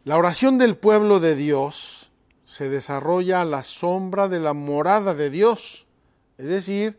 La 0.06 0.18
oración 0.18 0.58
del 0.58 0.78
pueblo 0.78 1.20
de 1.20 1.36
Dios 1.36 2.10
se 2.46 2.70
desarrolla 2.70 3.42
a 3.42 3.46
la 3.46 3.64
sombra 3.64 4.28
de 4.28 4.40
la 4.40 4.54
morada 4.54 5.14
de 5.14 5.30
Dios, 5.30 5.86
es 6.38 6.48
decir, 6.48 6.98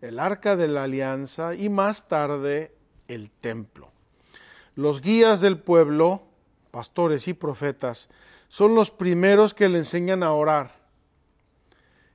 el 0.00 0.18
arca 0.18 0.56
de 0.56 0.68
la 0.68 0.84
alianza 0.84 1.54
y 1.54 1.68
más 1.68 2.08
tarde 2.08 2.74
el 3.08 3.30
templo. 3.30 3.90
Los 4.74 5.00
guías 5.00 5.40
del 5.40 5.58
pueblo, 5.58 6.22
pastores 6.70 7.28
y 7.28 7.34
profetas, 7.34 8.08
son 8.48 8.74
los 8.74 8.90
primeros 8.90 9.54
que 9.54 9.68
le 9.68 9.78
enseñan 9.78 10.22
a 10.22 10.32
orar. 10.32 10.72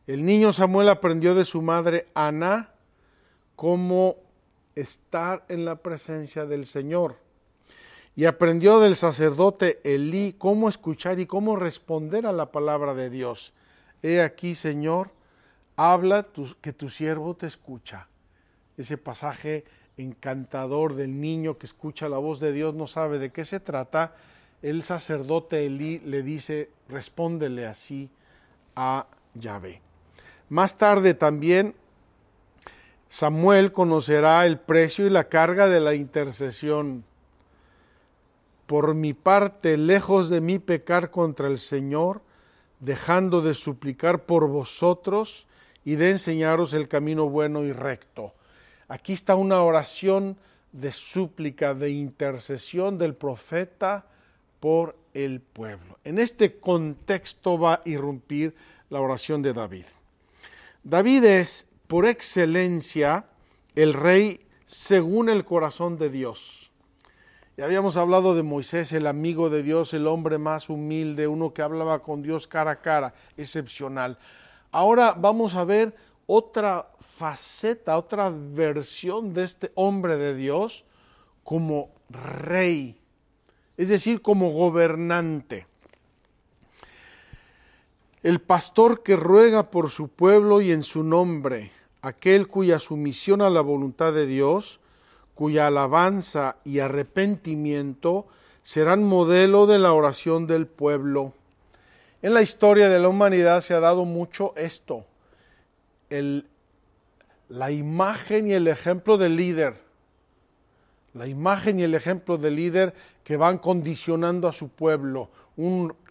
El 0.08 0.26
niño 0.26 0.54
Samuel 0.54 0.90
aprendió 0.90 1.34
de 1.34 1.46
su 1.46 1.62
madre 1.62 2.08
Ana 2.14 2.70
cómo 3.56 4.18
estar 4.76 5.46
en 5.48 5.66
la 5.66 5.78
presencia 5.78 6.46
del 6.46 6.66
Señor. 6.66 7.16
Y 8.16 8.26
aprendió 8.26 8.80
del 8.80 8.96
sacerdote 8.96 9.82
Elí 9.84 10.36
cómo 10.38 10.70
escuchar 10.70 11.20
y 11.20 11.26
cómo 11.26 11.56
responder 11.56 12.26
a 12.26 12.32
la 12.32 12.52
palabra 12.52 12.94
de 12.94 13.10
Dios. 13.10 13.54
He 14.04 14.22
aquí, 14.22 14.56
Señor, 14.56 15.12
habla 15.76 16.28
que 16.62 16.72
tu 16.72 16.90
siervo 16.90 17.36
te 17.36 17.48
escucha. 17.48 18.08
Ese 18.78 18.98
pasaje 18.98 19.66
encantador 19.98 20.96
del 20.96 21.20
niño 21.20 21.58
que 21.58 21.66
escucha 21.66 22.10
la 22.10 22.18
voz 22.18 22.40
de 22.40 22.52
Dios 22.52 22.74
no 22.76 22.88
sabe 22.88 23.20
de 23.20 23.32
qué 23.32 23.46
se 23.46 23.60
trata. 23.60 24.16
El 24.62 24.84
sacerdote 24.84 25.66
Elí 25.66 26.00
le 26.00 26.24
dice, 26.24 26.70
respóndele 26.88 27.66
así 27.66 28.10
a 28.76 29.08
Yahvé. 29.34 29.82
Más 30.50 30.78
tarde 30.78 31.14
también 31.14 31.76
Samuel 33.16 33.72
conocerá 33.72 34.46
el 34.46 34.60
precio 34.60 35.08
y 35.08 35.10
la 35.10 35.30
carga 35.30 35.70
de 35.70 35.80
la 35.80 35.94
intercesión. 35.94 37.06
Por 38.66 38.94
mi 38.94 39.14
parte, 39.14 39.78
lejos 39.78 40.30
de 40.30 40.42
mí 40.42 40.60
pecar 40.60 41.12
contra 41.12 41.48
el 41.48 41.60
Señor, 41.60 42.20
dejando 42.82 43.42
de 43.42 43.54
suplicar 43.54 44.26
por 44.26 44.50
vosotros 44.50 45.48
y 45.86 45.96
de 45.96 46.12
enseñaros 46.12 46.74
el 46.74 46.90
camino 46.90 47.30
bueno 47.30 47.64
y 47.64 47.72
recto. 47.72 48.34
Aquí 48.90 49.14
está 49.14 49.36
una 49.36 49.62
oración 49.62 50.36
de 50.74 50.92
súplica, 50.92 51.74
de 51.74 51.92
intercesión 51.92 52.98
del 52.98 53.16
profeta 53.16 54.08
por 54.60 54.98
el 55.14 55.40
pueblo. 55.40 56.00
En 56.04 56.20
este 56.20 56.60
contexto 56.60 57.58
va 57.58 57.76
a 57.76 57.82
irrumpir 57.86 58.54
la 58.90 59.00
oración 59.00 59.42
de 59.42 59.54
David. 59.54 59.86
David 60.84 61.24
es 61.24 61.66
por 61.88 62.06
excelencia 62.06 63.26
el 63.76 63.94
rey 63.94 64.46
según 64.66 65.30
el 65.30 65.46
corazón 65.46 65.98
de 65.98 66.10
Dios. 66.10 66.72
Ya 67.58 67.66
habíamos 67.66 67.96
hablado 67.96 68.36
de 68.36 68.44
Moisés, 68.44 68.92
el 68.92 69.08
amigo 69.08 69.50
de 69.50 69.64
Dios, 69.64 69.94
el 69.94 70.08
hombre 70.08 70.38
más 70.38 70.70
humilde, 70.70 71.28
uno 71.28 71.54
que 71.54 71.62
hablaba 71.62 72.00
con 72.00 72.22
Dios 72.22 72.48
cara 72.48 72.72
a 72.72 72.82
cara, 72.82 73.14
excepcional. 73.38 74.18
Ahora 74.72 75.16
vamos 75.18 75.56
a 75.56 75.64
ver 75.64 75.96
otra 76.28 76.90
faceta, 77.18 77.98
otra 77.98 78.30
versión 78.30 79.34
de 79.34 79.46
este 79.46 79.72
hombre 79.76 80.18
de 80.18 80.36
Dios 80.36 80.84
como 81.44 81.92
rey, 82.10 83.00
es 83.78 83.88
decir, 83.88 84.22
como 84.22 84.52
gobernante 84.52 85.68
el 88.26 88.42
pastor 88.42 89.04
que 89.04 89.16
ruega 89.16 89.70
por 89.70 89.92
su 89.92 90.08
pueblo 90.08 90.60
y 90.60 90.72
en 90.72 90.82
su 90.82 91.04
nombre, 91.04 91.72
aquel 92.06 92.48
cuya 92.48 92.80
sumisión 92.80 93.42
a 93.42 93.50
la 93.50 93.62
voluntad 93.62 94.14
de 94.14 94.28
Dios, 94.28 94.80
cuya 95.34 95.68
alabanza 95.68 96.58
y 96.64 96.80
arrepentimiento 96.80 98.28
serán 98.62 99.04
modelo 99.04 99.66
de 99.66 99.80
la 99.80 99.92
oración 99.92 100.46
del 100.46 100.68
pueblo. 100.68 101.34
En 102.22 102.36
la 102.36 102.44
historia 102.44 102.90
de 102.90 103.00
la 103.00 103.10
humanidad 103.10 103.62
se 103.62 103.74
ha 103.74 103.80
dado 103.80 104.06
mucho 104.06 104.54
esto, 104.56 105.06
la 107.50 107.72
imagen 107.72 108.48
y 108.50 108.54
el 108.54 108.68
ejemplo 108.68 109.18
del 109.18 109.36
líder, 109.36 109.82
la 111.16 111.26
imagen 111.26 111.80
y 111.80 111.84
el 111.84 111.96
ejemplo 111.96 112.38
del 112.38 112.56
líder 112.56 112.94
que 113.24 113.36
van 113.36 113.58
condicionando 113.58 114.48
a 114.48 114.54
su 114.54 114.70
pueblo 114.70 115.32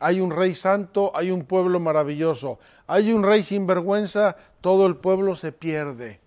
hay 0.01 0.21
un 0.21 0.31
rey 0.31 0.55
santo, 0.55 1.13
hay 1.15 1.31
un 1.31 1.45
pueblo 1.45 1.79
maravilloso. 1.79 2.59
Hay 2.87 3.13
un 3.13 3.23
rey 3.23 3.43
sin 3.43 3.67
vergüenza, 3.67 4.37
todo 4.61 4.87
el 4.87 4.97
pueblo 4.97 5.37
se 5.37 5.53
pierde. 5.53 6.21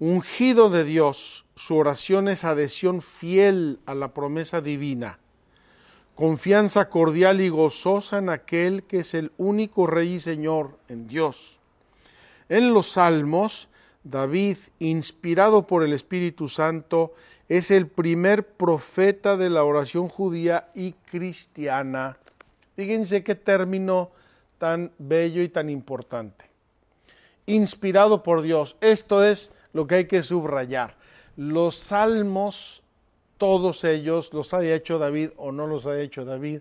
Ungido 0.00 0.68
de 0.68 0.84
Dios, 0.84 1.44
su 1.54 1.76
oración 1.76 2.28
es 2.28 2.44
adhesión 2.44 3.02
fiel 3.02 3.78
a 3.86 3.94
la 3.94 4.12
promesa 4.12 4.60
divina, 4.60 5.20
confianza 6.16 6.88
cordial 6.88 7.40
y 7.40 7.48
gozosa 7.48 8.18
en 8.18 8.28
aquel 8.28 8.82
que 8.82 9.00
es 9.00 9.14
el 9.14 9.30
único 9.38 9.86
Rey 9.86 10.14
y 10.14 10.20
Señor, 10.20 10.76
en 10.88 11.06
Dios. 11.06 11.60
En 12.48 12.74
los 12.74 12.92
Salmos, 12.92 13.68
David, 14.04 14.58
inspirado 14.78 15.66
por 15.66 15.82
el 15.82 15.92
Espíritu 15.92 16.48
Santo, 16.48 17.14
es 17.48 17.70
el 17.70 17.88
primer 17.88 18.46
profeta 18.46 19.36
de 19.36 19.50
la 19.50 19.64
oración 19.64 20.08
judía 20.08 20.68
y 20.74 20.92
cristiana. 20.92 22.18
Fíjense 22.76 23.24
qué 23.24 23.34
término 23.34 24.10
tan 24.58 24.92
bello 24.98 25.42
y 25.42 25.48
tan 25.48 25.70
importante. 25.70 26.44
Inspirado 27.46 28.22
por 28.22 28.42
Dios. 28.42 28.76
Esto 28.80 29.24
es 29.24 29.52
lo 29.72 29.86
que 29.86 29.96
hay 29.96 30.04
que 30.06 30.22
subrayar. 30.22 30.96
Los 31.36 31.76
salmos, 31.76 32.82
todos 33.38 33.84
ellos, 33.84 34.32
los 34.32 34.54
haya 34.54 34.74
hecho 34.74 34.98
David 34.98 35.30
o 35.36 35.52
no 35.52 35.66
los 35.66 35.86
haya 35.86 36.00
hecho 36.00 36.24
David, 36.24 36.60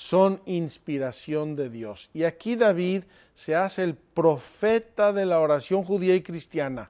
son 0.00 0.40
inspiración 0.46 1.56
de 1.56 1.68
Dios. 1.68 2.08
Y 2.14 2.24
aquí 2.24 2.56
David 2.56 3.02
se 3.34 3.54
hace 3.54 3.84
el 3.84 3.94
profeta 3.94 5.12
de 5.12 5.26
la 5.26 5.40
oración 5.40 5.84
judía 5.84 6.16
y 6.16 6.22
cristiana. 6.22 6.88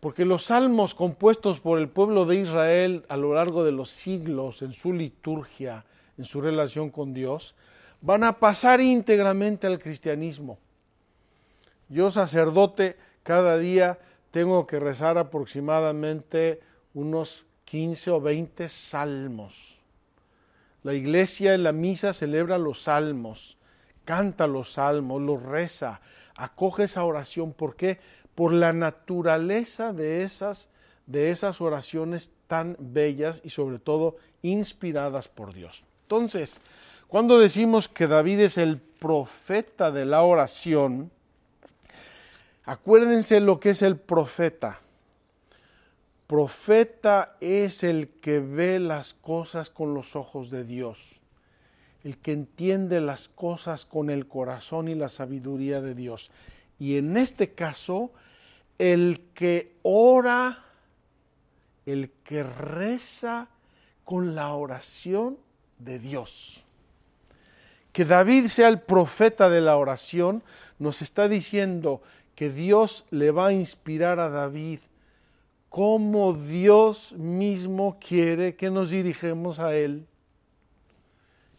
Porque 0.00 0.24
los 0.24 0.46
salmos 0.46 0.96
compuestos 0.96 1.60
por 1.60 1.78
el 1.78 1.88
pueblo 1.88 2.26
de 2.26 2.40
Israel 2.40 3.04
a 3.08 3.16
lo 3.16 3.34
largo 3.34 3.64
de 3.64 3.70
los 3.70 3.92
siglos 3.92 4.62
en 4.62 4.72
su 4.72 4.92
liturgia, 4.92 5.84
en 6.18 6.24
su 6.24 6.40
relación 6.40 6.90
con 6.90 7.14
Dios, 7.14 7.54
van 8.00 8.24
a 8.24 8.40
pasar 8.40 8.80
íntegramente 8.80 9.68
al 9.68 9.78
cristianismo. 9.78 10.58
Yo 11.88 12.10
sacerdote 12.10 12.96
cada 13.22 13.58
día 13.58 13.96
tengo 14.32 14.66
que 14.66 14.80
rezar 14.80 15.18
aproximadamente 15.18 16.60
unos 16.94 17.44
15 17.64 18.10
o 18.10 18.20
20 18.20 18.68
salmos 18.68 19.67
la 20.82 20.94
iglesia 20.94 21.54
en 21.54 21.64
la 21.64 21.72
misa 21.72 22.12
celebra 22.12 22.58
los 22.58 22.82
salmos, 22.84 23.56
canta 24.04 24.46
los 24.46 24.72
salmos, 24.72 25.20
los 25.20 25.42
reza, 25.42 26.00
acoge 26.34 26.84
esa 26.84 27.04
oración. 27.04 27.52
¿Por 27.52 27.76
qué? 27.76 27.98
Por 28.34 28.52
la 28.52 28.72
naturaleza 28.72 29.92
de 29.92 30.22
esas, 30.22 30.68
de 31.06 31.30
esas 31.30 31.60
oraciones 31.60 32.30
tan 32.46 32.76
bellas 32.78 33.40
y 33.44 33.50
sobre 33.50 33.78
todo 33.78 34.16
inspiradas 34.42 35.28
por 35.28 35.52
Dios. 35.52 35.82
Entonces, 36.02 36.60
cuando 37.08 37.38
decimos 37.38 37.88
que 37.88 38.06
David 38.06 38.40
es 38.40 38.58
el 38.58 38.78
profeta 38.78 39.90
de 39.90 40.06
la 40.06 40.22
oración, 40.22 41.10
acuérdense 42.64 43.40
lo 43.40 43.58
que 43.60 43.70
es 43.70 43.82
el 43.82 43.96
profeta. 43.96 44.80
Profeta 46.28 47.36
es 47.40 47.82
el 47.82 48.10
que 48.20 48.38
ve 48.38 48.78
las 48.78 49.14
cosas 49.14 49.70
con 49.70 49.94
los 49.94 50.14
ojos 50.14 50.50
de 50.50 50.62
Dios, 50.62 50.98
el 52.04 52.18
que 52.18 52.32
entiende 52.32 53.00
las 53.00 53.28
cosas 53.28 53.86
con 53.86 54.10
el 54.10 54.28
corazón 54.28 54.88
y 54.88 54.94
la 54.94 55.08
sabiduría 55.08 55.80
de 55.80 55.94
Dios. 55.94 56.30
Y 56.78 56.98
en 56.98 57.16
este 57.16 57.54
caso, 57.54 58.12
el 58.76 59.22
que 59.32 59.72
ora, 59.82 60.66
el 61.86 62.10
que 62.24 62.42
reza 62.42 63.48
con 64.04 64.34
la 64.34 64.52
oración 64.52 65.38
de 65.78 65.98
Dios. 65.98 66.62
Que 67.90 68.04
David 68.04 68.48
sea 68.48 68.68
el 68.68 68.82
profeta 68.82 69.48
de 69.48 69.62
la 69.62 69.78
oración 69.78 70.42
nos 70.78 71.00
está 71.00 71.26
diciendo 71.26 72.02
que 72.34 72.50
Dios 72.50 73.06
le 73.10 73.30
va 73.30 73.46
a 73.46 73.52
inspirar 73.54 74.20
a 74.20 74.28
David 74.28 74.80
cómo 75.68 76.32
Dios 76.32 77.12
mismo 77.12 77.98
quiere 78.00 78.56
que 78.56 78.70
nos 78.70 78.90
dirigemos 78.90 79.58
a 79.58 79.74
Él, 79.74 80.06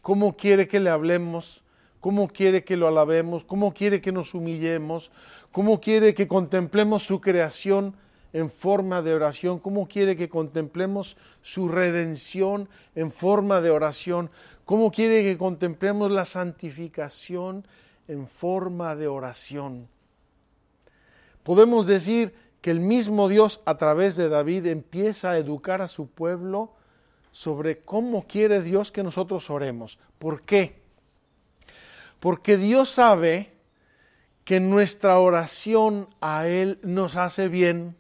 cómo 0.02 0.36
quiere 0.36 0.68
que 0.68 0.80
le 0.80 0.90
hablemos, 0.90 1.64
cómo 2.00 2.28
quiere 2.28 2.64
que 2.64 2.78
lo 2.78 2.88
alabemos, 2.88 3.44
cómo 3.44 3.74
quiere 3.74 4.02
que 4.02 4.12
nos 4.12 4.34
humillemos, 4.34 5.12
cómo 5.52 5.80
quiere 5.80 6.14
que 6.14 6.28
contemplemos 6.28 7.04
su 7.04 7.22
creación 7.22 7.96
en 8.34 8.50
forma 8.50 9.02
de 9.02 9.14
oración, 9.14 9.60
cómo 9.60 9.88
quiere 9.88 10.16
que 10.16 10.30
contemplemos 10.30 11.18
su 11.42 11.68
redención 11.68 12.70
en 12.96 13.12
forma 13.12 13.62
de 13.62 13.72
oración, 13.72 14.30
cómo 14.66 14.92
quiere 14.92 15.24
que 15.24 15.38
contemplemos 15.38 16.12
la 16.12 16.26
santificación 16.26 17.66
en 18.08 18.28
forma 18.28 18.96
de 18.96 19.08
oración. 19.08 19.88
Podemos 21.44 21.88
decir, 21.88 22.34
que 22.62 22.72
el 22.72 22.80
mismo 22.80 23.30
Dios 23.30 23.62
a 23.66 23.78
través 23.78 24.16
de 24.16 24.30
David 24.30 24.66
empieza 24.68 25.32
a 25.32 25.38
educar 25.38 25.82
a 25.82 25.88
su 25.88 26.08
pueblo 26.08 26.74
sobre 27.32 27.80
cómo 27.80 28.28
quiere 28.28 28.62
Dios 28.62 28.92
que 28.92 29.04
nosotros 29.04 29.50
oremos. 29.50 29.98
¿Por 30.18 30.42
qué? 30.42 30.82
Porque 32.20 32.58
Dios 32.58 32.90
sabe 32.90 33.54
que 34.44 34.60
nuestra 34.60 35.20
oración 35.20 36.10
a 36.20 36.48
Él 36.48 36.80
nos 36.84 37.16
hace 37.16 37.48
bien. 37.48 37.96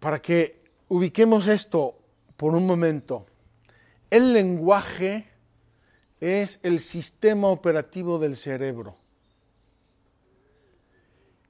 Para 0.00 0.20
que 0.20 0.62
ubiquemos 0.88 1.46
esto 1.46 1.96
por 2.36 2.54
un 2.54 2.66
momento, 2.66 3.24
el 4.10 4.34
lenguaje 4.34 5.28
es 6.20 6.60
el 6.62 6.80
sistema 6.80 7.48
operativo 7.48 8.18
del 8.18 8.36
cerebro 8.36 8.96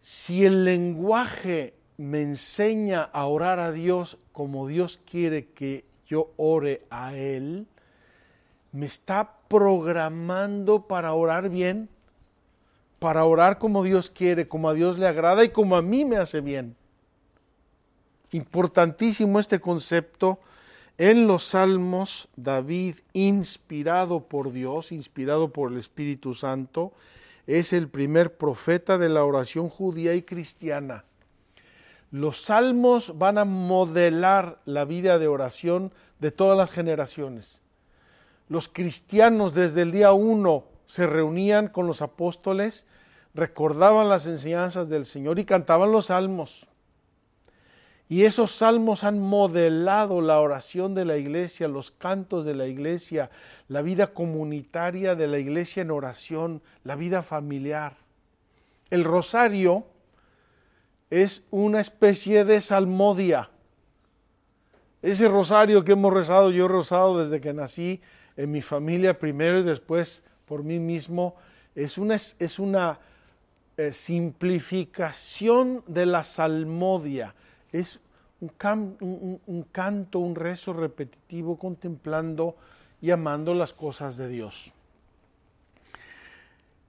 si 0.04 0.44
el 0.44 0.66
lenguaje 0.66 1.72
me 1.96 2.20
enseña 2.20 3.04
a 3.04 3.24
orar 3.24 3.58
a 3.58 3.72
Dios 3.72 4.18
como 4.32 4.66
Dios 4.66 5.00
quiere 5.10 5.46
que 5.46 5.86
yo 6.06 6.30
ore 6.36 6.82
a 6.90 7.14
Él, 7.14 7.66
me 8.72 8.84
está 8.84 9.38
programando 9.48 10.82
para 10.82 11.14
orar 11.14 11.48
bien, 11.48 11.88
para 12.98 13.24
orar 13.24 13.58
como 13.58 13.82
Dios 13.82 14.10
quiere, 14.10 14.46
como 14.46 14.68
a 14.68 14.74
Dios 14.74 14.98
le 14.98 15.06
agrada 15.06 15.42
y 15.42 15.48
como 15.48 15.74
a 15.74 15.80
mí 15.80 16.04
me 16.04 16.18
hace 16.18 16.42
bien. 16.42 16.76
Importantísimo 18.32 19.40
este 19.40 19.58
concepto. 19.58 20.38
En 20.98 21.26
los 21.26 21.44
salmos, 21.44 22.28
David, 22.36 22.96
inspirado 23.14 24.20
por 24.20 24.52
Dios, 24.52 24.92
inspirado 24.92 25.48
por 25.48 25.72
el 25.72 25.78
Espíritu 25.78 26.34
Santo, 26.34 26.92
es 27.46 27.72
el 27.72 27.88
primer 27.88 28.36
profeta 28.36 28.98
de 28.98 29.08
la 29.08 29.24
oración 29.24 29.68
judía 29.68 30.14
y 30.14 30.22
cristiana. 30.22 31.04
Los 32.10 32.42
salmos 32.42 33.18
van 33.18 33.38
a 33.38 33.44
modelar 33.44 34.60
la 34.64 34.84
vida 34.84 35.18
de 35.18 35.28
oración 35.28 35.92
de 36.20 36.30
todas 36.30 36.56
las 36.56 36.70
generaciones. 36.70 37.60
Los 38.48 38.68
cristianos 38.68 39.54
desde 39.54 39.82
el 39.82 39.92
día 39.92 40.12
uno 40.12 40.64
se 40.86 41.06
reunían 41.06 41.68
con 41.68 41.86
los 41.86 42.02
apóstoles, 42.02 42.86
recordaban 43.34 44.08
las 44.08 44.26
enseñanzas 44.26 44.88
del 44.88 45.06
Señor 45.06 45.38
y 45.38 45.44
cantaban 45.44 45.90
los 45.90 46.06
salmos. 46.06 46.66
Y 48.08 48.24
esos 48.24 48.54
salmos 48.54 49.02
han 49.02 49.18
modelado 49.18 50.20
la 50.20 50.40
oración 50.40 50.94
de 50.94 51.06
la 51.06 51.16
iglesia, 51.16 51.68
los 51.68 51.90
cantos 51.90 52.44
de 52.44 52.54
la 52.54 52.66
iglesia, 52.66 53.30
la 53.68 53.80
vida 53.80 54.08
comunitaria 54.08 55.14
de 55.14 55.26
la 55.26 55.38
iglesia 55.38 55.80
en 55.82 55.90
oración, 55.90 56.62
la 56.84 56.96
vida 56.96 57.22
familiar. 57.22 57.96
El 58.90 59.04
rosario 59.04 59.86
es 61.08 61.44
una 61.50 61.80
especie 61.80 62.44
de 62.44 62.60
salmodia. 62.60 63.50
Ese 65.00 65.28
rosario 65.28 65.84
que 65.84 65.92
hemos 65.92 66.12
rezado, 66.12 66.50
yo 66.50 66.66
he 66.66 66.68
rezado 66.68 67.24
desde 67.24 67.40
que 67.40 67.54
nací 67.54 68.02
en 68.36 68.52
mi 68.52 68.60
familia 68.60 69.18
primero 69.18 69.60
y 69.60 69.62
después 69.62 70.22
por 70.44 70.62
mí 70.62 70.78
mismo, 70.78 71.36
es 71.74 71.96
una, 71.96 72.16
es 72.16 72.58
una 72.58 72.98
eh, 73.78 73.92
simplificación 73.92 75.82
de 75.86 76.06
la 76.06 76.22
salmodia 76.22 77.34
es 77.74 77.98
un, 78.40 78.48
canto, 79.72 80.18
un 80.20 80.34
rezo 80.36 80.72
repetitivo 80.72 81.58
contemplando 81.58 82.56
y 83.02 83.10
amando 83.10 83.52
las 83.52 83.72
cosas 83.72 84.16
de 84.16 84.28
Dios. 84.28 84.72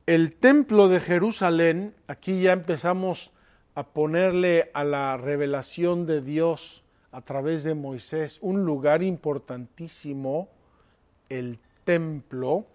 El 0.06 0.34
templo 0.34 0.88
de 0.88 1.00
Jerusalén, 1.00 1.96
aquí 2.08 2.40
ya 2.42 2.54
empezamos 2.54 3.32
a 3.74 3.84
ponerle 3.84 4.70
a 4.76 4.84
la 4.84 5.18
revelación 5.18 6.06
de 6.06 6.22
Dios 6.22 6.84
a 7.12 7.22
través 7.22 7.64
de 7.64 7.74
Moisés 7.74 8.38
un 8.42 8.64
lugar 8.64 9.02
importantísimo, 9.02 10.50
el 11.30 11.60
templo, 11.84 12.68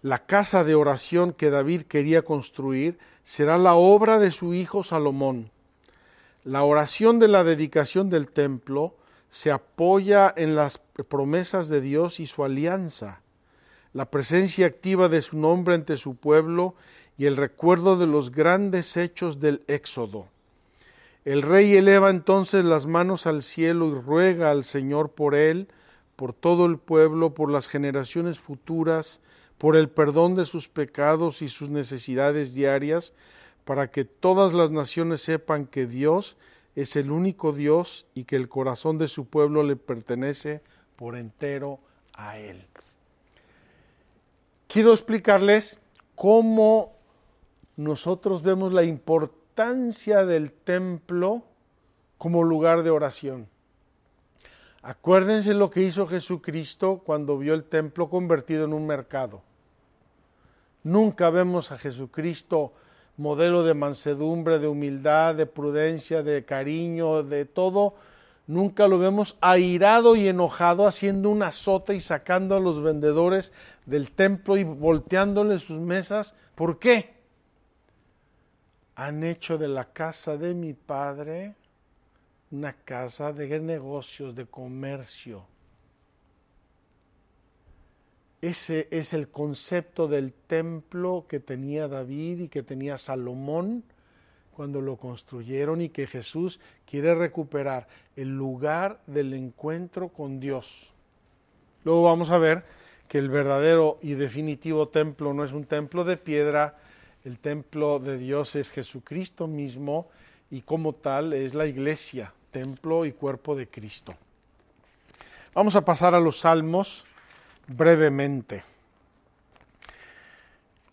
la 0.00 0.24
casa 0.24 0.64
de 0.64 0.74
oración 0.74 1.34
que 1.34 1.50
David 1.50 1.82
quería 1.82 2.22
construir, 2.22 2.98
será 3.24 3.58
la 3.58 3.74
obra 3.74 4.18
de 4.18 4.30
su 4.30 4.54
hijo 4.54 4.82
Salomón. 4.82 5.50
La 6.44 6.62
oración 6.62 7.18
de 7.18 7.28
la 7.28 7.44
dedicación 7.44 8.10
del 8.10 8.28
templo 8.28 8.94
se 9.28 9.50
apoya 9.50 10.32
en 10.36 10.54
las 10.54 10.78
promesas 11.08 11.68
de 11.68 11.80
Dios 11.80 12.20
y 12.20 12.26
su 12.26 12.44
alianza, 12.44 13.22
la 13.92 14.10
presencia 14.10 14.66
activa 14.66 15.08
de 15.08 15.22
su 15.22 15.36
nombre 15.36 15.74
ante 15.74 15.96
su 15.96 16.16
pueblo 16.16 16.74
y 17.18 17.26
el 17.26 17.36
recuerdo 17.36 17.98
de 17.98 18.06
los 18.06 18.30
grandes 18.30 18.96
hechos 18.96 19.40
del 19.40 19.62
Éxodo. 19.66 20.28
El 21.24 21.42
rey 21.42 21.74
eleva 21.74 22.10
entonces 22.10 22.64
las 22.64 22.86
manos 22.86 23.26
al 23.26 23.42
cielo 23.42 23.88
y 23.88 24.00
ruega 24.00 24.50
al 24.50 24.64
Señor 24.64 25.10
por 25.10 25.34
él, 25.34 25.68
por 26.16 26.32
todo 26.32 26.64
el 26.66 26.78
pueblo, 26.78 27.34
por 27.34 27.50
las 27.50 27.68
generaciones 27.68 28.38
futuras, 28.38 29.20
por 29.58 29.76
el 29.76 29.88
perdón 29.90 30.36
de 30.36 30.46
sus 30.46 30.68
pecados 30.68 31.42
y 31.42 31.48
sus 31.48 31.68
necesidades 31.68 32.54
diarias, 32.54 33.12
para 33.68 33.90
que 33.90 34.06
todas 34.06 34.54
las 34.54 34.70
naciones 34.70 35.20
sepan 35.20 35.66
que 35.66 35.86
Dios 35.86 36.38
es 36.74 36.96
el 36.96 37.10
único 37.10 37.52
Dios 37.52 38.06
y 38.14 38.24
que 38.24 38.36
el 38.36 38.48
corazón 38.48 38.96
de 38.96 39.08
su 39.08 39.26
pueblo 39.26 39.62
le 39.62 39.76
pertenece 39.76 40.62
por 40.96 41.18
entero 41.18 41.78
a 42.14 42.38
Él. 42.38 42.64
Quiero 44.68 44.94
explicarles 44.94 45.80
cómo 46.14 46.94
nosotros 47.76 48.40
vemos 48.40 48.72
la 48.72 48.84
importancia 48.84 50.24
del 50.24 50.50
templo 50.50 51.42
como 52.16 52.44
lugar 52.44 52.82
de 52.82 52.88
oración. 52.88 53.48
Acuérdense 54.80 55.52
lo 55.52 55.68
que 55.68 55.82
hizo 55.82 56.06
Jesucristo 56.06 57.02
cuando 57.04 57.36
vio 57.36 57.52
el 57.52 57.64
templo 57.64 58.08
convertido 58.08 58.64
en 58.64 58.72
un 58.72 58.86
mercado. 58.86 59.42
Nunca 60.84 61.28
vemos 61.28 61.70
a 61.70 61.76
Jesucristo 61.76 62.72
modelo 63.18 63.64
de 63.64 63.74
mansedumbre, 63.74 64.58
de 64.58 64.68
humildad, 64.68 65.34
de 65.34 65.44
prudencia, 65.44 66.22
de 66.22 66.44
cariño, 66.44 67.22
de 67.22 67.44
todo. 67.44 67.96
Nunca 68.46 68.88
lo 68.88 68.98
vemos 68.98 69.36
airado 69.42 70.16
y 70.16 70.26
enojado 70.26 70.86
haciendo 70.86 71.28
un 71.28 71.42
azote 71.42 71.94
y 71.94 72.00
sacando 72.00 72.56
a 72.56 72.60
los 72.60 72.82
vendedores 72.82 73.52
del 73.84 74.12
templo 74.12 74.56
y 74.56 74.64
volteándoles 74.64 75.62
sus 75.62 75.78
mesas. 75.78 76.34
¿Por 76.54 76.78
qué? 76.78 77.18
Han 78.94 79.22
hecho 79.22 79.58
de 79.58 79.68
la 79.68 79.84
casa 79.92 80.38
de 80.38 80.54
mi 80.54 80.72
padre 80.72 81.54
una 82.50 82.72
casa 82.72 83.32
de 83.32 83.60
negocios, 83.60 84.34
de 84.34 84.46
comercio. 84.46 85.44
Ese 88.40 88.86
es 88.92 89.14
el 89.14 89.28
concepto 89.28 90.06
del 90.06 90.32
templo 90.32 91.26
que 91.28 91.40
tenía 91.40 91.88
David 91.88 92.40
y 92.40 92.48
que 92.48 92.62
tenía 92.62 92.96
Salomón 92.96 93.82
cuando 94.52 94.80
lo 94.80 94.96
construyeron 94.96 95.80
y 95.80 95.88
que 95.88 96.06
Jesús 96.06 96.60
quiere 96.88 97.14
recuperar 97.14 97.88
el 98.14 98.36
lugar 98.36 99.00
del 99.06 99.34
encuentro 99.34 100.08
con 100.08 100.38
Dios. 100.38 100.92
Luego 101.84 102.04
vamos 102.04 102.30
a 102.30 102.38
ver 102.38 102.64
que 103.08 103.18
el 103.18 103.28
verdadero 103.28 103.98
y 104.02 104.14
definitivo 104.14 104.88
templo 104.88 105.32
no 105.32 105.44
es 105.44 105.52
un 105.52 105.64
templo 105.64 106.04
de 106.04 106.16
piedra, 106.16 106.76
el 107.24 107.38
templo 107.38 107.98
de 107.98 108.18
Dios 108.18 108.54
es 108.54 108.70
Jesucristo 108.70 109.48
mismo 109.48 110.08
y 110.50 110.62
como 110.62 110.92
tal 110.92 111.32
es 111.32 111.54
la 111.54 111.66
iglesia, 111.66 112.32
templo 112.52 113.04
y 113.04 113.12
cuerpo 113.12 113.56
de 113.56 113.68
Cristo. 113.68 114.14
Vamos 115.54 115.74
a 115.74 115.84
pasar 115.84 116.14
a 116.14 116.20
los 116.20 116.40
salmos 116.40 117.04
brevemente. 117.68 118.64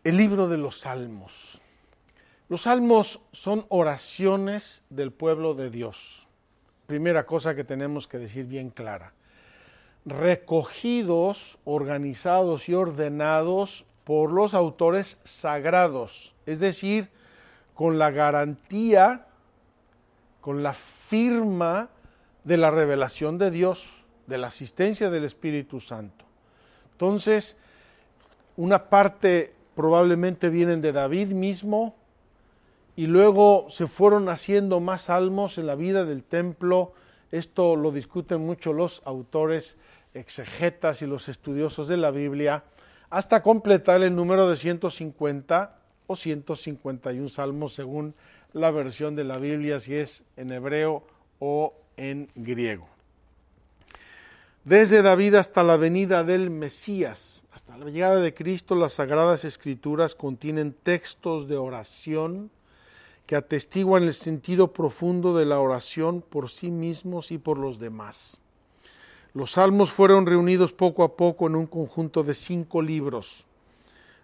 El 0.03 0.17
libro 0.17 0.47
de 0.47 0.57
los 0.57 0.81
salmos. 0.81 1.61
Los 2.47 2.63
salmos 2.63 3.21
son 3.31 3.65
oraciones 3.69 4.83
del 4.89 5.11
pueblo 5.11 5.55
de 5.55 5.71
Dios. 5.71 6.27
Primera 6.85 7.25
cosa 7.25 7.55
que 7.55 7.63
tenemos 7.63 8.07
que 8.07 8.19
decir 8.19 8.45
bien 8.45 8.69
clara. 8.69 9.13
Recogidos, 10.05 11.57
organizados 11.63 12.69
y 12.69 12.75
ordenados 12.75 13.85
por 14.03 14.31
los 14.31 14.53
autores 14.53 15.19
sagrados, 15.23 16.35
es 16.45 16.59
decir, 16.59 17.09
con 17.73 17.97
la 17.97 18.11
garantía, 18.11 19.25
con 20.41 20.61
la 20.61 20.73
firma 20.73 21.89
de 22.43 22.57
la 22.57 22.69
revelación 22.69 23.39
de 23.39 23.49
Dios, 23.49 23.87
de 24.27 24.37
la 24.37 24.47
asistencia 24.47 25.09
del 25.09 25.23
Espíritu 25.23 25.79
Santo. 25.81 26.24
Entonces, 26.95 27.57
una 28.55 28.85
parte 28.85 29.53
probablemente 29.75 30.47
vienen 30.47 30.79
de 30.79 30.93
David 30.93 31.33
mismo 31.33 31.93
y 32.95 33.07
luego 33.07 33.67
se 33.69 33.87
fueron 33.87 34.29
haciendo 34.29 34.79
más 34.79 35.03
salmos 35.03 35.57
en 35.57 35.67
la 35.67 35.75
vida 35.75 36.05
del 36.05 36.23
templo. 36.23 36.93
Esto 37.33 37.75
lo 37.75 37.91
discuten 37.91 38.39
mucho 38.39 38.71
los 38.71 39.01
autores 39.03 39.75
exegetas 40.13 41.01
y 41.01 41.05
los 41.05 41.27
estudiosos 41.27 41.89
de 41.89 41.97
la 41.97 42.11
Biblia, 42.11 42.63
hasta 43.09 43.43
completar 43.43 44.01
el 44.01 44.15
número 44.15 44.49
de 44.49 44.55
150 44.55 45.77
o 46.07 46.15
151 46.15 47.27
salmos 47.27 47.73
según 47.73 48.15
la 48.53 48.71
versión 48.71 49.17
de 49.17 49.25
la 49.25 49.37
Biblia, 49.37 49.81
si 49.81 49.95
es 49.95 50.23
en 50.37 50.53
hebreo 50.53 51.03
o 51.39 51.73
en 51.97 52.29
griego. 52.35 52.94
Desde 54.65 55.03
David 55.03 55.35
hasta 55.35 55.61
la 55.61 55.77
venida 55.77 56.23
del 56.23 56.49
Mesías, 56.49 57.43
hasta 57.51 57.77
la 57.77 57.85
llegada 57.85 58.19
de 58.19 58.33
Cristo, 58.33 58.73
las 58.73 58.93
Sagradas 58.93 59.45
Escrituras 59.45 60.15
contienen 60.15 60.73
textos 60.73 61.47
de 61.47 61.55
oración 61.55 62.49
que 63.27 63.35
atestiguan 63.35 64.05
el 64.05 64.15
sentido 64.15 64.73
profundo 64.73 65.37
de 65.37 65.45
la 65.45 65.59
oración 65.59 66.23
por 66.27 66.49
sí 66.49 66.71
mismos 66.71 67.31
y 67.31 67.37
por 67.37 67.59
los 67.59 67.77
demás. 67.77 68.39
Los 69.35 69.51
salmos 69.51 69.91
fueron 69.91 70.25
reunidos 70.25 70.73
poco 70.73 71.03
a 71.03 71.15
poco 71.15 71.45
en 71.45 71.55
un 71.55 71.67
conjunto 71.67 72.23
de 72.23 72.33
cinco 72.33 72.81
libros. 72.81 73.45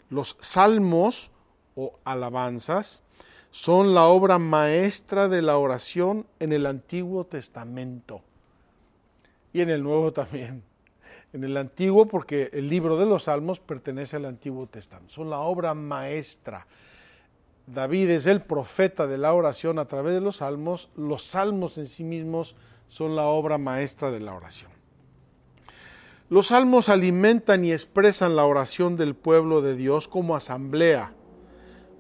Los 0.10 0.38
salmos 0.42 1.30
o 1.76 2.00
alabanzas 2.04 3.04
son 3.52 3.94
la 3.94 4.06
obra 4.06 4.40
maestra 4.40 5.28
de 5.28 5.44
la 5.44 5.60
oración 5.60 6.26
en 6.40 6.52
el 6.52 6.66
Antiguo 6.66 7.26
Testamento 7.26 8.24
y 9.54 9.62
en 9.62 9.70
el 9.70 9.84
Nuevo 9.84 10.12
también. 10.14 10.64
En 11.34 11.44
el 11.44 11.56
Antiguo, 11.56 12.08
porque 12.08 12.50
el 12.52 12.70
libro 12.70 12.98
de 12.98 13.06
los 13.06 13.24
Salmos 13.24 13.60
pertenece 13.60 14.18
al 14.18 14.26
Antiguo 14.26 14.68
Testamento, 14.68 15.14
son 15.14 15.30
la 15.30 15.40
obra 15.40 15.74
maestra. 15.74 16.68
David 17.68 18.10
es 18.10 18.26
el 18.26 18.42
profeta 18.42 19.08
de 19.08 19.18
la 19.18 19.34
oración 19.34 19.80
a 19.80 19.86
través 19.86 20.14
de 20.14 20.20
los 20.20 20.38
salmos, 20.38 20.90
los 20.98 21.24
salmos 21.24 21.78
en 21.78 21.88
sí 21.88 22.04
mismos 22.04 22.56
son 22.90 23.16
la 23.16 23.24
obra 23.24 23.58
maestra 23.58 24.12
de 24.12 24.20
la 24.20 24.34
oración. 24.34 24.72
Los 26.30 26.48
salmos 26.48 26.90
alimentan 26.90 27.64
y 27.66 27.72
expresan 27.72 28.36
la 28.36 28.46
oración 28.46 28.96
del 28.96 29.16
pueblo 29.16 29.62
de 29.62 29.76
Dios 29.76 30.08
como 30.08 30.36
asamblea, 30.36 31.14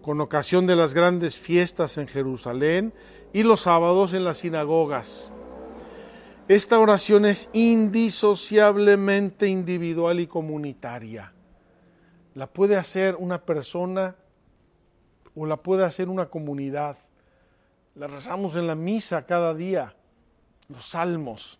con 0.01 0.19
ocasión 0.19 0.67
de 0.67 0.75
las 0.75 0.93
grandes 0.93 1.37
fiestas 1.37 1.97
en 1.97 2.07
Jerusalén 2.07 2.93
y 3.33 3.43
los 3.43 3.61
sábados 3.61 4.13
en 4.13 4.23
las 4.23 4.39
sinagogas. 4.39 5.31
Esta 6.47 6.79
oración 6.79 7.25
es 7.25 7.49
indisociablemente 7.53 9.47
individual 9.47 10.19
y 10.19 10.27
comunitaria. 10.27 11.31
La 12.35 12.47
puede 12.47 12.75
hacer 12.75 13.15
una 13.17 13.41
persona 13.41 14.15
o 15.35 15.45
la 15.45 15.57
puede 15.57 15.85
hacer 15.85 16.09
una 16.09 16.25
comunidad. 16.27 16.97
La 17.95 18.07
rezamos 18.07 18.55
en 18.55 18.67
la 18.67 18.75
misa 18.75 19.25
cada 19.25 19.53
día, 19.53 19.95
los 20.67 20.89
salmos. 20.89 21.59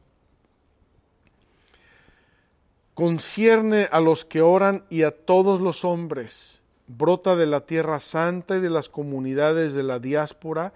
Concierne 2.94 3.88
a 3.92 4.00
los 4.00 4.26
que 4.26 4.42
oran 4.42 4.86
y 4.90 5.04
a 5.04 5.12
todos 5.12 5.62
los 5.62 5.86
hombres 5.86 6.62
brota 6.98 7.36
de 7.36 7.46
la 7.46 7.62
tierra 7.62 8.00
santa 8.00 8.58
y 8.58 8.60
de 8.60 8.70
las 8.70 8.90
comunidades 8.90 9.74
de 9.74 9.84
la 9.84 10.00
diáspora, 10.00 10.74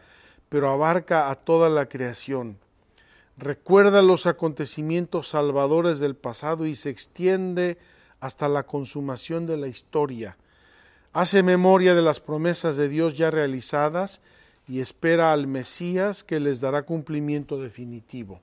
pero 0.50 0.70
abarca 0.70 1.30
a 1.30 1.36
toda 1.36 1.70
la 1.70 1.88
creación. 1.88 2.58
Recuerda 3.38 4.02
los 4.02 4.26
acontecimientos 4.28 5.30
salvadores 5.30 6.00
del 6.00 6.16
pasado 6.16 6.66
y 6.66 6.76
se 6.76 6.90
extiende 6.90 7.78
hasta 8.20 8.48
la 8.48 8.64
consumación 8.64 9.46
de 9.46 9.58
la 9.58 9.68
historia. 9.68 10.38
Hace 11.12 11.44
memoria 11.44 11.96
de 11.96 12.02
las 12.02 12.20
promesas 12.20 12.78
de 12.78 12.88
Dios 12.88 13.18
ya 13.18 13.32
realizadas 13.32 14.22
y 14.68 14.80
espera 14.80 15.34
al 15.34 15.48
Mesías 15.48 16.24
que 16.24 16.40
les 16.40 16.62
dará 16.62 16.84
cumplimiento 16.84 17.60
definitivo. 17.60 18.40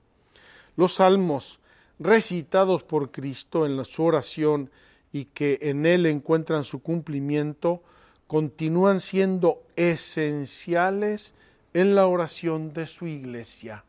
Los 0.75 0.95
salmos 0.95 1.59
recitados 1.99 2.83
por 2.83 3.11
Cristo 3.11 3.65
en 3.65 3.83
su 3.85 4.03
oración 4.03 4.69
y 5.11 5.25
que 5.25 5.59
en 5.61 5.85
él 5.85 6.05
encuentran 6.05 6.63
su 6.63 6.81
cumplimiento, 6.81 7.81
continúan 8.27 8.99
siendo 8.99 9.61
esenciales 9.75 11.33
en 11.73 11.95
la 11.95 12.07
oración 12.07 12.73
de 12.73 12.87
su 12.87 13.05
iglesia. 13.07 13.83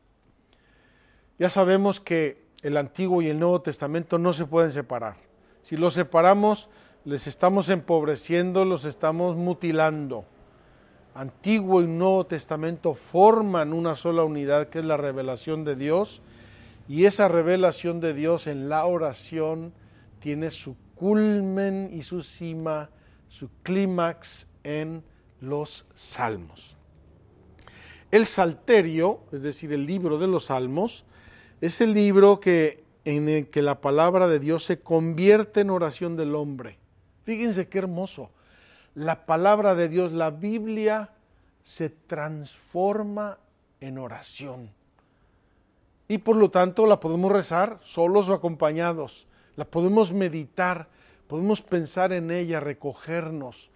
Ya 1.39 1.49
sabemos 1.49 2.01
que 2.01 2.45
el 2.63 2.77
Antiguo 2.77 3.21
y 3.21 3.29
el 3.29 3.39
Nuevo 3.39 3.61
Testamento 3.61 4.19
no 4.19 4.33
se 4.33 4.47
pueden 4.47 4.71
separar. 4.71 5.17
Si 5.63 5.77
los 5.77 5.95
separamos, 5.95 6.69
les 7.05 7.27
estamos 7.27 7.69
empobreciendo, 7.69 8.65
los 8.65 8.85
estamos 8.85 9.37
mutilando. 9.37 10.25
Antiguo 11.15 11.83
y 11.83 11.87
Nuevo 11.87 12.27
Testamento 12.27 12.95
forman 12.95 13.73
una 13.73 13.95
sola 13.95 14.25
unidad 14.25 14.69
que 14.69 14.81
es 14.81 14.85
la 14.85 14.97
revelación 14.97 15.65
de 15.65 15.77
Dios 15.77 16.23
y 16.89 17.05
esa 17.05 17.29
revelación 17.29 18.01
de 18.01 18.15
Dios 18.15 18.47
en 18.47 18.69
la 18.69 18.85
oración 18.85 19.73
tiene 20.21 20.51
su 20.51 20.77
culmen 20.95 21.91
y 21.93 22.03
su 22.03 22.23
cima, 22.23 22.91
su 23.29 23.49
clímax 23.63 24.47
en 24.65 25.03
los 25.41 25.87
salmos. 25.95 26.77
El 28.11 28.27
Salterio, 28.27 29.21
es 29.33 29.43
decir, 29.43 29.73
el 29.73 29.87
libro 29.87 30.19
de 30.19 30.27
los 30.27 30.47
salmos, 30.47 31.05
es 31.61 31.81
el 31.81 31.95
libro 31.95 32.41
que, 32.41 32.85
en 33.05 33.29
el 33.29 33.49
que 33.49 33.63
la 33.63 33.81
palabra 33.81 34.29
de 34.29 34.39
Dios 34.39 34.65
se 34.65 34.81
convierte 34.81 35.61
en 35.61 35.71
oración 35.71 36.17
del 36.17 36.35
hombre. 36.35 36.79
Fíjense 37.25 37.69
qué 37.69 37.79
hermoso. 37.79 38.31
La 38.95 39.27
palabra 39.27 39.75
de 39.75 39.89
Dios, 39.89 40.13
la 40.13 40.31
Biblia, 40.31 41.11
se 41.63 41.91
transforma 41.91 43.39
en 43.81 43.99
oración. 43.99 44.71
Y 46.07 46.19
por 46.19 46.37
lo 46.37 46.51
tanto 46.51 46.87
la 46.87 47.01
podemos 47.01 47.33
rezar 47.33 47.81
solos 47.83 48.29
o 48.29 48.35
acompañados 48.35 49.27
la 49.57 49.65
podemos 49.65 50.13
meditar, 50.13 50.89
podemos 51.29 51.63
pensar 51.63 52.13
en 52.13 52.31
ella, 52.31 52.61
recogernos, 52.61 53.71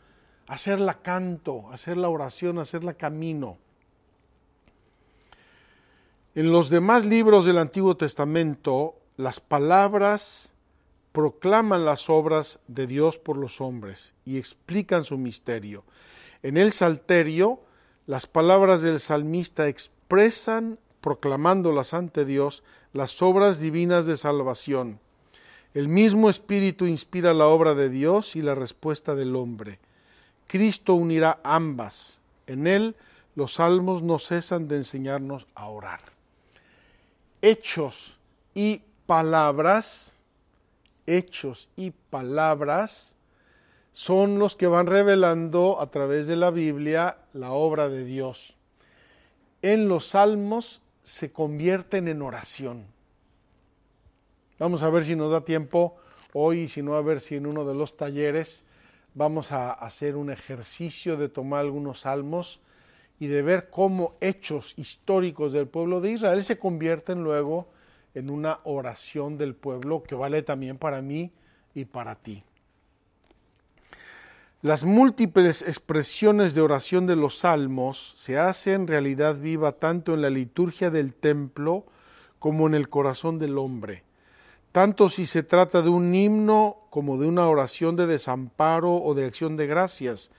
hacerla 0.46 0.94
canto, 1.02 1.70
hacerla 1.70 2.08
oración, 2.08 2.58
hacerla 2.58 2.94
camino. 2.94 3.58
En 6.38 6.52
los 6.52 6.70
demás 6.70 7.04
libros 7.04 7.44
del 7.44 7.58
Antiguo 7.58 7.96
Testamento, 7.96 8.94
las 9.16 9.40
palabras 9.40 10.52
proclaman 11.10 11.84
las 11.84 12.08
obras 12.08 12.60
de 12.68 12.86
Dios 12.86 13.18
por 13.18 13.36
los 13.36 13.60
hombres 13.60 14.14
y 14.24 14.38
explican 14.38 15.02
su 15.02 15.18
misterio. 15.18 15.82
En 16.44 16.56
el 16.56 16.70
Salterio, 16.70 17.58
las 18.06 18.28
palabras 18.28 18.82
del 18.82 19.00
salmista 19.00 19.66
expresan, 19.66 20.78
proclamándolas 21.00 21.92
ante 21.92 22.24
Dios, 22.24 22.62
las 22.92 23.20
obras 23.20 23.58
divinas 23.58 24.06
de 24.06 24.16
salvación. 24.16 25.00
El 25.74 25.88
mismo 25.88 26.30
Espíritu 26.30 26.86
inspira 26.86 27.34
la 27.34 27.48
obra 27.48 27.74
de 27.74 27.88
Dios 27.88 28.36
y 28.36 28.42
la 28.42 28.54
respuesta 28.54 29.16
del 29.16 29.34
hombre. 29.34 29.80
Cristo 30.46 30.94
unirá 30.94 31.40
ambas. 31.42 32.20
En 32.46 32.68
Él 32.68 32.94
los 33.34 33.54
salmos 33.54 34.04
no 34.04 34.20
cesan 34.20 34.68
de 34.68 34.76
enseñarnos 34.76 35.48
a 35.56 35.66
orar. 35.66 36.17
Hechos 37.40 38.16
y 38.54 38.82
palabras, 39.06 40.12
hechos 41.06 41.68
y 41.76 41.90
palabras 41.90 43.14
son 43.92 44.38
los 44.38 44.56
que 44.56 44.66
van 44.66 44.86
revelando 44.86 45.80
a 45.80 45.90
través 45.90 46.26
de 46.26 46.36
la 46.36 46.50
Biblia 46.50 47.18
la 47.32 47.52
obra 47.52 47.88
de 47.88 48.04
Dios. 48.04 48.54
En 49.62 49.88
los 49.88 50.08
salmos 50.08 50.82
se 51.02 51.32
convierten 51.32 52.08
en 52.08 52.22
oración. 52.22 52.86
Vamos 54.58 54.82
a 54.82 54.90
ver 54.90 55.04
si 55.04 55.16
nos 55.16 55.30
da 55.30 55.44
tiempo 55.44 55.96
hoy, 56.32 56.68
si 56.68 56.82
no, 56.82 56.94
a 56.94 57.02
ver 57.02 57.20
si 57.20 57.36
en 57.36 57.46
uno 57.46 57.64
de 57.64 57.74
los 57.74 57.96
talleres 57.96 58.62
vamos 59.14 59.52
a 59.52 59.72
hacer 59.72 60.16
un 60.16 60.30
ejercicio 60.30 61.16
de 61.16 61.28
tomar 61.28 61.60
algunos 61.60 62.00
salmos 62.00 62.60
y 63.18 63.26
de 63.26 63.42
ver 63.42 63.70
cómo 63.70 64.14
hechos 64.20 64.74
históricos 64.76 65.52
del 65.52 65.66
pueblo 65.66 66.00
de 66.00 66.12
Israel 66.12 66.42
se 66.44 66.58
convierten 66.58 67.24
luego 67.24 67.68
en 68.14 68.30
una 68.30 68.60
oración 68.64 69.36
del 69.38 69.54
pueblo 69.54 70.02
que 70.02 70.14
vale 70.14 70.42
también 70.42 70.78
para 70.78 71.02
mí 71.02 71.32
y 71.74 71.84
para 71.84 72.14
ti. 72.14 72.44
Las 74.62 74.84
múltiples 74.84 75.62
expresiones 75.62 76.54
de 76.54 76.60
oración 76.60 77.06
de 77.06 77.16
los 77.16 77.38
salmos 77.38 78.14
se 78.18 78.38
hacen 78.38 78.86
realidad 78.86 79.36
viva 79.36 79.72
tanto 79.72 80.14
en 80.14 80.22
la 80.22 80.30
liturgia 80.30 80.90
del 80.90 81.14
templo 81.14 81.86
como 82.38 82.66
en 82.66 82.74
el 82.74 82.88
corazón 82.88 83.38
del 83.38 83.56
hombre 83.58 84.02
tanto 84.72 85.08
si 85.08 85.26
se 85.26 85.42
trata 85.42 85.82
de 85.82 85.88
un 85.88 86.14
himno 86.14 86.76
como 86.90 87.18
de 87.18 87.26
una 87.26 87.48
oración 87.48 87.96
de 87.96 88.06
desamparo 88.06 88.94
o 88.94 89.14
de 89.14 89.24
acción 89.24 89.56
de 89.56 89.66
gracias, 89.66 90.30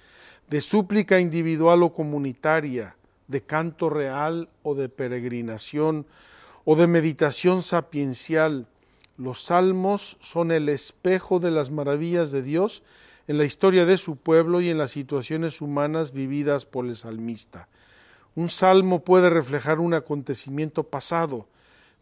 de 0.49 0.61
súplica 0.61 1.19
individual 1.19 1.83
o 1.83 1.93
comunitaria, 1.93 2.95
de 3.27 3.41
canto 3.41 3.89
real 3.89 4.49
o 4.63 4.73
de 4.73 4.89
peregrinación, 4.89 6.07
o 6.65 6.75
de 6.75 6.87
meditación 6.87 7.61
sapiencial. 7.61 8.67
Los 9.17 9.43
salmos 9.43 10.17
son 10.21 10.51
el 10.51 10.69
espejo 10.69 11.39
de 11.39 11.51
las 11.51 11.69
maravillas 11.71 12.31
de 12.31 12.41
Dios 12.41 12.83
en 13.27 13.37
la 13.37 13.45
historia 13.45 13.85
de 13.85 13.97
su 13.97 14.15
pueblo 14.15 14.59
y 14.59 14.69
en 14.69 14.79
las 14.79 14.91
situaciones 14.91 15.61
humanas 15.61 16.13
vividas 16.13 16.65
por 16.65 16.85
el 16.85 16.95
salmista. 16.95 17.67
Un 18.35 18.49
salmo 18.49 19.03
puede 19.03 19.29
reflejar 19.29 19.79
un 19.79 19.93
acontecimiento 19.93 20.83
pasado, 20.83 21.47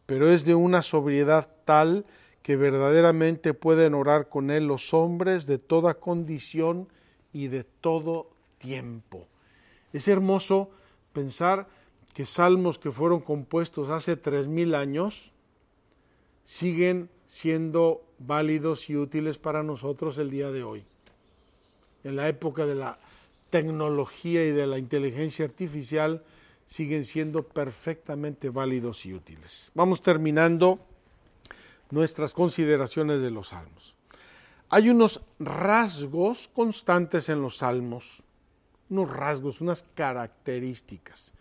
pero 0.06 0.30
es 0.30 0.46
de 0.46 0.56
una 0.56 0.82
sobriedad 0.82 1.50
tal 1.66 2.06
que 2.44 2.56
verdaderamente 2.56 3.54
pueden 3.54 3.94
orar 3.94 4.30
con 4.30 4.52
él 4.52 4.68
los 4.68 4.94
hombres 4.94 5.46
de 5.48 5.58
toda 5.58 5.96
condición 5.96 6.88
y 7.34 7.50
de 7.50 7.66
todo 7.66 8.37
tiempo. 8.58 9.28
Es 9.94 10.08
hermoso 10.08 10.70
pensar 11.14 11.68
que 12.14 12.26
salmos 12.26 12.80
que 12.80 12.92
fueron 12.92 13.22
compuestos 13.22 13.90
hace 13.90 14.18
tres 14.18 14.48
mil 14.48 14.76
años 14.76 15.32
siguen 16.46 17.10
siendo 17.28 18.02
válidos 18.20 18.90
y 18.90 18.96
útiles 18.96 19.38
para 19.38 19.64
nosotros 19.64 20.18
el 20.18 20.30
día 20.30 20.52
de 20.52 20.64
hoy. 20.64 20.86
En 22.04 22.16
la 22.16 22.28
época 22.28 22.66
de 22.66 22.76
la 22.76 23.00
tecnología 23.50 24.46
y 24.46 24.52
de 24.52 24.68
la 24.68 24.78
inteligencia 24.78 25.46
artificial, 25.46 26.24
siguen 26.68 27.06
siendo 27.06 27.44
perfectamente 27.44 28.50
válidos 28.50 29.06
y 29.06 29.14
útiles. 29.14 29.72
Vamos 29.74 30.02
terminando 30.02 30.80
nuestras 31.92 32.34
consideraciones 32.34 33.22
de 33.22 33.32
los 33.32 33.50
salmos. 33.50 33.96
Hay 34.70 34.90
unos 34.90 35.22
rasgos 35.40 36.50
constantes 36.50 37.30
en 37.30 37.42
los 37.42 37.58
salmos, 37.58 38.22
unos 38.90 39.10
rasgos, 39.12 39.62
unas 39.62 39.84
características. 39.96 41.34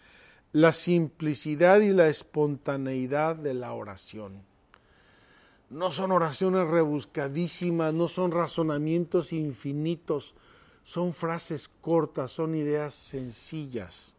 La 0.53 0.73
simplicidad 0.73 1.81
y 1.81 1.93
la 1.93 2.09
espontaneidad 2.09 3.37
de 3.37 3.55
la 3.55 3.73
oración. 3.73 4.43
No 5.69 5.93
son 5.93 6.13
oraciones 6.13 6.67
rebuscadísimas, 6.69 7.93
no 7.93 8.09
son 8.09 8.31
razonamientos 8.31 9.33
infinitos, 9.33 10.35
son 10.85 11.13
frases 11.13 11.69
cortas, 11.81 12.31
son 12.31 12.55
ideas 12.55 12.95
sencillas 12.95 14.17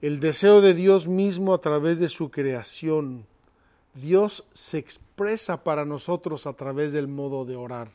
el 0.00 0.18
deseo 0.18 0.60
de 0.60 0.74
Dios 0.74 1.06
mismo 1.06 1.52
a 1.52 1.60
través 1.60 1.98
de 1.98 2.08
su 2.08 2.30
creación. 2.30 3.26
Dios 3.94 4.44
se 4.52 4.78
expresa 4.78 5.62
para 5.62 5.84
nosotros 5.84 6.46
a 6.46 6.54
través 6.54 6.92
del 6.92 7.06
modo 7.06 7.44
de 7.44 7.56
orar. 7.56 7.90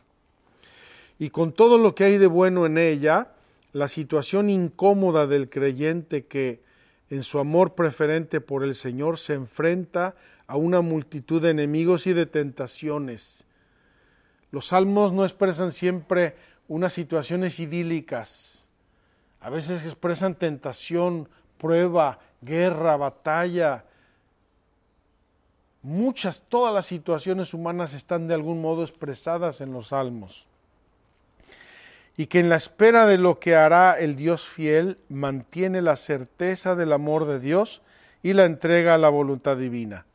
Y 1.18 1.30
con 1.30 1.52
todo 1.52 1.78
lo 1.78 1.96
que 1.96 2.04
hay 2.04 2.18
de 2.18 2.28
bueno 2.28 2.66
en 2.66 2.78
ella, 2.78 3.30
la 3.76 3.90
situación 3.90 4.50
incómoda 4.50 5.28
del 5.28 5.50
creyente 5.50 6.28
que, 6.28 6.64
en 7.10 7.24
su 7.24 7.40
amor 7.40 7.76
preferente 7.76 8.40
por 8.40 8.64
el 8.64 8.74
Señor, 8.74 9.20
se 9.20 9.34
enfrenta 9.34 10.16
a 10.48 10.56
una 10.56 10.80
multitud 10.80 11.42
de 11.42 11.50
enemigos 11.50 12.08
y 12.08 12.14
de 12.14 12.26
tentaciones. 12.26 13.44
Los 14.50 14.68
salmos 14.68 15.12
no 15.12 15.26
expresan 15.26 15.74
siempre 15.74 16.38
unas 16.70 16.94
situaciones 16.94 17.60
idílicas. 17.60 18.64
A 19.42 19.50
veces 19.50 19.84
expresan 19.84 20.36
tentación, 20.36 21.28
prueba, 21.58 22.22
guerra, 22.40 22.96
batalla. 22.96 23.84
Muchas, 25.82 26.44
todas 26.48 26.74
las 26.74 26.86
situaciones 26.86 27.54
humanas 27.54 27.94
están 27.94 28.30
de 28.30 28.36
algún 28.36 28.62
modo 28.62 28.84
expresadas 28.84 29.60
en 29.60 29.74
los 29.74 29.88
salmos. 29.88 30.48
Y 32.18 32.28
que 32.28 32.40
en 32.40 32.50
la 32.50 32.56
espera 32.56 33.06
de 33.06 33.18
lo 33.18 33.40
que 33.40 33.56
hará 33.56 33.94
el 34.00 34.16
Dios 34.16 34.48
fiel 34.48 34.98
mantiene 35.10 35.82
la 35.82 35.98
certeza 35.98 36.76
del 36.76 36.94
amor 36.94 37.26
de 37.26 37.40
Dios 37.40 37.82
y 38.24 38.34
la 38.34 38.46
entrega 38.46 38.94
a 38.94 38.98
la 38.98 39.10
voluntad 39.10 39.58
divina. 39.58 40.06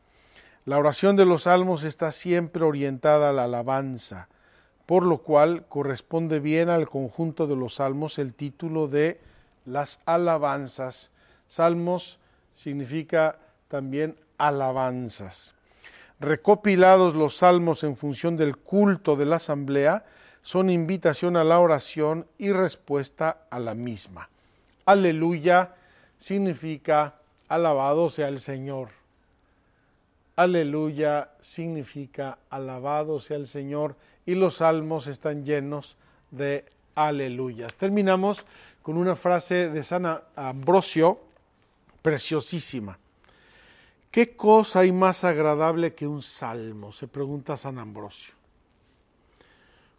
La 0.64 0.78
oración 0.78 1.16
de 1.16 1.26
los 1.26 1.42
salmos 1.44 1.84
está 1.84 2.12
siempre 2.12 2.64
orientada 2.64 3.30
a 3.30 3.32
la 3.32 3.44
alabanza, 3.44 4.28
por 4.86 5.04
lo 5.04 5.18
cual 5.18 5.64
corresponde 5.68 6.40
bien 6.40 6.68
al 6.68 6.88
conjunto 6.88 7.46
de 7.46 7.56
los 7.56 7.76
salmos 7.76 8.18
el 8.18 8.34
título 8.34 8.88
de 8.88 9.20
las 9.64 10.00
alabanzas 10.06 11.12
Salmos 11.50 12.20
significa 12.54 13.36
también 13.66 14.16
alabanzas. 14.38 15.52
Recopilados 16.20 17.16
los 17.16 17.38
salmos 17.38 17.82
en 17.82 17.96
función 17.96 18.36
del 18.36 18.56
culto 18.56 19.16
de 19.16 19.26
la 19.26 19.36
asamblea, 19.36 20.04
son 20.42 20.70
invitación 20.70 21.36
a 21.36 21.44
la 21.44 21.60
oración 21.60 22.26
y 22.38 22.52
respuesta 22.52 23.42
a 23.50 23.58
la 23.58 23.74
misma. 23.74 24.28
Aleluya 24.86 25.74
significa 26.18 27.14
alabado 27.48 28.10
sea 28.10 28.28
el 28.28 28.40
Señor. 28.40 28.88
Aleluya 30.36 31.30
significa 31.40 32.38
alabado 32.48 33.20
sea 33.20 33.36
el 33.36 33.46
Señor 33.46 33.96
y 34.24 34.34
los 34.34 34.56
salmos 34.56 35.06
están 35.06 35.44
llenos 35.44 35.96
de 36.30 36.64
aleluyas. 36.94 37.74
Terminamos 37.74 38.44
con 38.82 38.96
una 38.96 39.16
frase 39.16 39.68
de 39.70 39.84
San 39.84 40.06
Ambrosio 40.36 41.20
preciosísima. 42.02 42.98
¿Qué 44.10 44.34
cosa 44.34 44.80
hay 44.80 44.92
más 44.92 45.22
agradable 45.24 45.94
que 45.94 46.06
un 46.06 46.22
salmo? 46.22 46.92
se 46.92 47.06
pregunta 47.06 47.56
San 47.56 47.78
Ambrosio. 47.78 48.39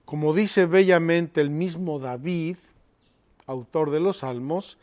Como 0.06 0.34
dice 0.34 0.66
bellamente 0.66 1.42
el 1.42 1.50
mismo 1.50 2.00
David, 2.00 2.58
autor 3.48 3.92
de 3.92 4.00
los 4.00 4.20
salmos, 4.20 4.78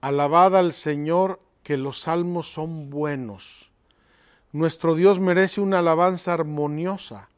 alabad 0.00 0.56
al 0.56 0.72
Señor 0.72 1.40
que 1.62 1.76
los 1.76 2.00
salmos 2.00 2.52
son 2.52 2.90
buenos. 2.90 3.70
Nuestro 4.52 4.94
Dios 4.94 5.20
merece 5.20 5.60
una 5.60 5.80
alabanza 5.80 6.32
armoniosa. 6.32 7.28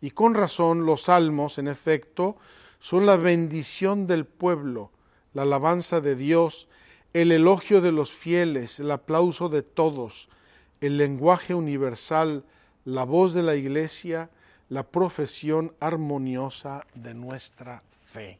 Y 0.00 0.10
con 0.10 0.34
razón 0.34 0.84
los 0.84 1.04
salmos, 1.04 1.58
en 1.58 1.68
efecto, 1.68 2.36
son 2.78 3.06
la 3.06 3.16
bendición 3.16 4.06
del 4.06 4.26
pueblo, 4.26 4.90
la 5.32 5.42
alabanza 5.42 6.02
de 6.02 6.14
Dios, 6.14 6.68
el 7.14 7.32
elogio 7.32 7.80
de 7.80 7.92
los 7.92 8.12
fieles, 8.12 8.78
el 8.80 8.90
aplauso 8.90 9.48
de 9.48 9.62
todos, 9.62 10.28
el 10.82 10.98
lenguaje 10.98 11.54
universal, 11.54 12.44
la 12.84 13.04
voz 13.04 13.32
de 13.32 13.42
la 13.42 13.56
iglesia, 13.56 14.28
la 14.68 14.82
profesión 14.82 15.74
armoniosa 15.80 16.86
de 16.94 17.14
nuestra 17.14 17.82
fe. 18.12 18.38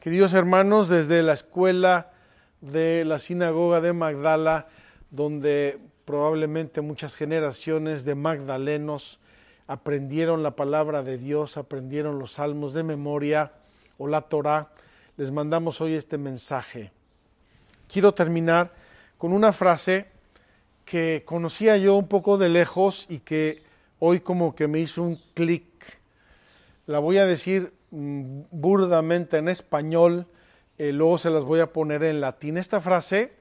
Queridos 0.00 0.32
hermanos, 0.32 0.88
desde 0.88 1.22
la 1.22 1.34
escuela 1.34 2.12
de 2.60 3.04
la 3.04 3.18
sinagoga 3.18 3.80
de 3.80 3.92
Magdala, 3.92 4.68
donde 5.10 5.78
probablemente 6.04 6.80
muchas 6.80 7.14
generaciones 7.14 8.04
de 8.04 8.14
magdalenos 8.14 9.18
aprendieron 9.66 10.42
la 10.42 10.56
palabra 10.56 11.02
de 11.02 11.18
Dios, 11.18 11.56
aprendieron 11.56 12.18
los 12.18 12.32
salmos 12.32 12.72
de 12.72 12.82
memoria 12.82 13.52
o 13.98 14.08
la 14.08 14.22
Torah, 14.22 14.70
les 15.16 15.30
mandamos 15.30 15.80
hoy 15.80 15.94
este 15.94 16.18
mensaje. 16.18 16.90
Quiero 17.86 18.14
terminar 18.14 18.72
con 19.18 19.32
una 19.32 19.52
frase 19.52 20.06
que 20.84 21.22
conocía 21.26 21.76
yo 21.76 21.94
un 21.96 22.08
poco 22.08 22.38
de 22.38 22.48
lejos 22.48 23.06
y 23.08 23.18
que 23.18 23.62
hoy 24.00 24.20
como 24.20 24.56
que 24.56 24.66
me 24.66 24.80
hizo 24.80 25.02
un 25.02 25.20
clic. 25.34 25.64
La 26.86 26.98
voy 26.98 27.18
a 27.18 27.26
decir 27.26 27.72
mm, 27.92 28.40
burdamente 28.50 29.36
en 29.36 29.48
español, 29.48 30.26
eh, 30.78 30.92
luego 30.92 31.18
se 31.18 31.30
las 31.30 31.44
voy 31.44 31.60
a 31.60 31.72
poner 31.72 32.02
en 32.02 32.20
latín. 32.20 32.56
Esta 32.56 32.80
frase 32.80 33.32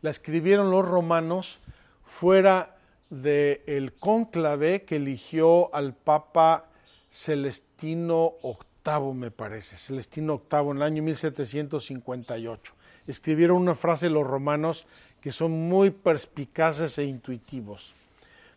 la 0.00 0.10
escribieron 0.10 0.70
los 0.70 0.86
romanos 0.86 1.58
fuera 2.04 2.76
del 3.10 3.60
el 3.66 3.92
cónclave 3.92 4.82
que 4.82 4.96
eligió 4.96 5.74
al 5.74 5.94
Papa 5.94 6.66
Celestino 7.10 8.34
VIII, 8.42 9.14
me 9.14 9.30
parece, 9.30 9.76
Celestino 9.76 10.42
VIII 10.50 10.70
en 10.70 10.76
el 10.76 10.82
año 10.82 11.02
1758. 11.02 12.74
Escribieron 13.06 13.56
una 13.56 13.74
frase 13.74 14.08
los 14.08 14.26
romanos 14.26 14.86
que 15.20 15.32
son 15.32 15.68
muy 15.68 15.90
perspicaces 15.90 16.98
e 16.98 17.04
intuitivos. 17.04 17.94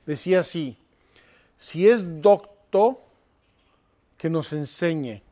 Decía 0.06 0.42
así, 0.42 0.78
si 1.62 1.88
es 1.88 2.22
docto, 2.22 3.00
que 4.18 4.30
nos 4.30 4.52
enseñe. 4.52 5.24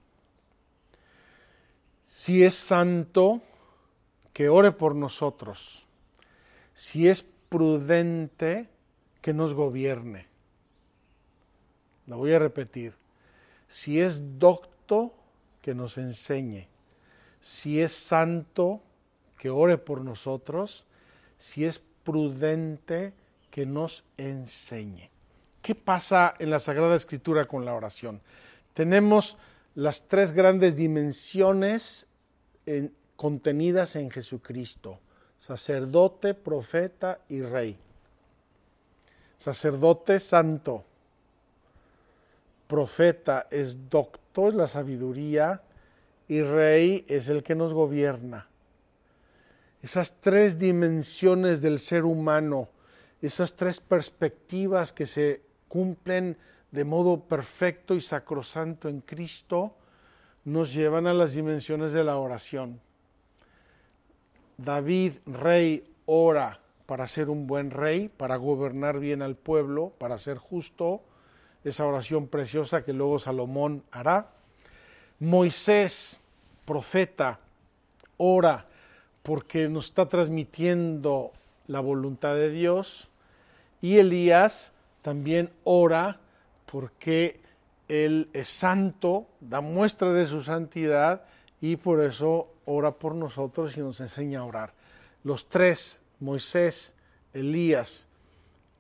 Si 2.08 2.46
es 2.46 2.56
santo, 2.56 3.42
que 4.32 4.48
ore 4.48 4.72
por 4.72 4.96
nosotros 4.96 5.86
si 6.80 7.10
es 7.10 7.26
prudente, 7.50 8.70
que 9.22 9.34
nos 9.34 9.54
gobierne. 9.54 10.28
La 12.08 12.16
voy 12.16 12.32
a 12.32 12.40
repetir. 12.40 12.94
Si 13.68 14.00
es 14.00 14.40
docto, 14.40 15.14
que 15.62 15.76
nos 15.76 15.98
enseñe. 15.98 16.70
Si 17.42 17.82
es 17.82 17.92
santo, 17.92 18.82
que 19.38 19.50
ore 19.50 19.78
por 19.78 20.00
nosotros. 20.06 20.86
Si 21.38 21.66
es 21.66 21.82
prudente, 22.06 23.12
que 23.52 23.66
nos 23.66 24.06
enseñe. 24.16 25.10
¿Qué 25.62 25.76
pasa 25.76 26.36
en 26.40 26.50
la 26.50 26.60
Sagrada 26.60 26.96
Escritura 26.96 27.46
con 27.46 27.66
la 27.66 27.74
oración? 27.74 28.22
Tenemos 28.74 29.38
las 29.76 30.08
tres 30.08 30.32
grandes 30.32 30.76
dimensiones 30.76 32.08
contenidas 33.16 33.96
en 33.96 34.10
Jesucristo 34.10 35.00
sacerdote, 35.40 36.34
profeta 36.34 37.20
y 37.30 37.42
rey. 37.42 37.78
Sacerdote 39.40 40.20
santo, 40.20 40.84
profeta 42.68 43.48
es 43.50 43.90
doctor, 43.90 44.54
la 44.54 44.68
sabiduría, 44.68 45.62
y 46.28 46.42
rey 46.44 47.06
es 47.08 47.30
el 47.30 47.42
que 47.42 47.56
nos 47.56 47.74
gobierna. 47.74 48.48
Esas 49.82 50.14
tres 50.20 50.60
dimensiones 50.60 51.62
del 51.62 51.80
ser 51.80 52.04
humano, 52.04 52.68
esas 53.22 53.56
tres 53.56 53.80
perspectivas 53.80 54.92
que 54.94 55.08
se 55.08 55.42
cumplen 55.70 56.36
de 56.72 56.84
modo 56.84 57.22
perfecto 57.22 57.96
y 57.96 58.02
sacrosanto 58.02 58.90
en 58.90 59.00
Cristo, 59.00 59.74
nos 60.44 60.74
llevan 60.74 61.08
a 61.08 61.14
las 61.14 61.34
dimensiones 61.34 61.94
de 61.94 62.04
la 62.04 62.18
oración. 62.18 62.82
David, 64.58 65.14
rey, 65.26 65.90
ora 66.06 66.60
para 66.86 67.08
ser 67.08 67.30
un 67.30 67.48
buen 67.48 67.72
rey, 67.72 68.10
para 68.10 68.36
gobernar 68.36 69.00
bien 69.00 69.22
al 69.22 69.36
pueblo, 69.36 69.94
para 70.00 70.18
ser 70.20 70.38
justo, 70.38 71.02
esa 71.64 71.86
oración 71.86 72.28
preciosa 72.28 72.84
que 72.84 72.94
luego 72.94 73.20
Salomón 73.20 73.84
hará. 73.92 74.32
Moisés, 75.20 76.20
profeta, 76.66 77.40
ora 78.18 78.66
porque 79.24 79.70
nos 79.70 79.86
está 79.86 80.08
transmitiendo 80.08 81.32
la 81.68 81.80
voluntad 81.80 82.34
de 82.34 82.50
Dios. 82.50 83.08
Y 83.82 83.98
Elías 83.98 84.72
también 85.02 85.52
ora 85.64 86.20
porque 86.66 87.40
él 87.88 88.30
es 88.34 88.48
santo, 88.48 89.28
da 89.40 89.62
muestra 89.62 90.14
de 90.14 90.28
su 90.28 90.44
santidad 90.44 91.24
y 91.62 91.76
por 91.76 92.02
eso 92.02 92.54
ora 92.66 92.92
por 92.92 93.16
nosotros 93.16 93.76
y 93.76 93.80
nos 93.80 94.00
enseña 94.00 94.40
a 94.40 94.46
orar. 94.46 94.74
Los 95.24 95.50
tres, 95.50 96.00
Moisés, 96.20 96.94
Elías 97.34 98.08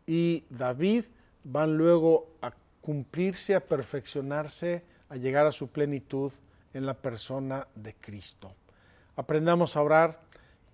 y 0.05 0.43
David, 0.49 1.05
van 1.43 1.77
luego 1.77 2.27
a 2.41 2.53
cumplirse, 2.81 3.55
a 3.55 3.59
perfeccionarse, 3.59 4.83
a 5.09 5.15
llegar 5.15 5.45
a 5.45 5.51
su 5.51 5.67
plenitud 5.67 6.31
en 6.73 6.85
la 6.85 6.93
persona 6.93 7.67
de 7.75 7.95
Cristo. 7.95 8.53
Aprendamos 9.15 9.75
a 9.75 9.81
orar, 9.81 10.21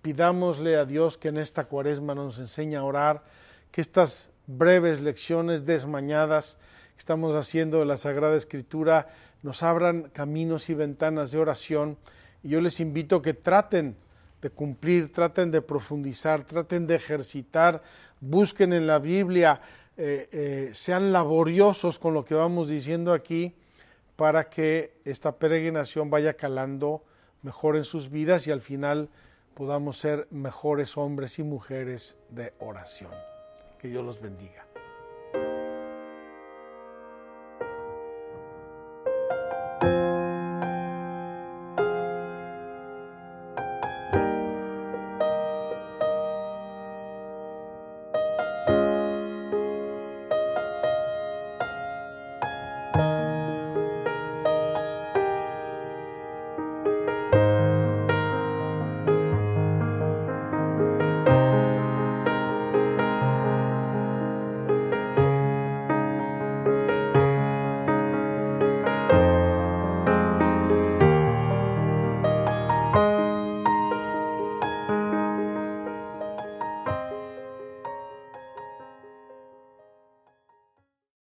pidámosle 0.02 0.76
a 0.76 0.84
Dios 0.84 1.16
que 1.16 1.28
en 1.28 1.38
esta 1.38 1.64
cuaresma 1.64 2.14
nos 2.14 2.38
enseñe 2.38 2.76
a 2.76 2.84
orar, 2.84 3.24
que 3.72 3.80
estas 3.80 4.30
breves 4.46 5.00
lecciones 5.00 5.66
desmañadas 5.66 6.58
que 6.94 7.00
estamos 7.00 7.34
haciendo 7.34 7.80
de 7.80 7.86
la 7.86 7.96
Sagrada 7.96 8.36
Escritura 8.36 9.08
nos 9.42 9.62
abran 9.62 10.10
caminos 10.12 10.68
y 10.70 10.74
ventanas 10.74 11.30
de 11.30 11.38
oración 11.38 11.98
y 12.42 12.50
yo 12.50 12.60
les 12.60 12.80
invito 12.80 13.16
a 13.16 13.22
que 13.22 13.34
traten 13.34 13.96
de 14.40 14.50
cumplir, 14.50 15.12
traten 15.12 15.50
de 15.50 15.62
profundizar, 15.62 16.44
traten 16.44 16.86
de 16.86 16.94
ejercitar, 16.94 17.82
busquen 18.20 18.72
en 18.72 18.86
la 18.86 18.98
Biblia, 18.98 19.60
eh, 19.96 20.28
eh, 20.30 20.70
sean 20.74 21.12
laboriosos 21.12 21.98
con 21.98 22.14
lo 22.14 22.24
que 22.24 22.34
vamos 22.34 22.68
diciendo 22.68 23.12
aquí 23.12 23.54
para 24.14 24.48
que 24.48 24.94
esta 25.04 25.36
peregrinación 25.36 26.10
vaya 26.10 26.34
calando 26.34 27.04
mejor 27.42 27.76
en 27.76 27.84
sus 27.84 28.10
vidas 28.10 28.46
y 28.46 28.50
al 28.50 28.60
final 28.60 29.08
podamos 29.54 29.98
ser 29.98 30.26
mejores 30.30 30.96
hombres 30.96 31.38
y 31.38 31.42
mujeres 31.42 32.16
de 32.30 32.52
oración. 32.58 33.35
Dios 33.86 34.04
los 34.04 34.20
bendiga. 34.20 34.65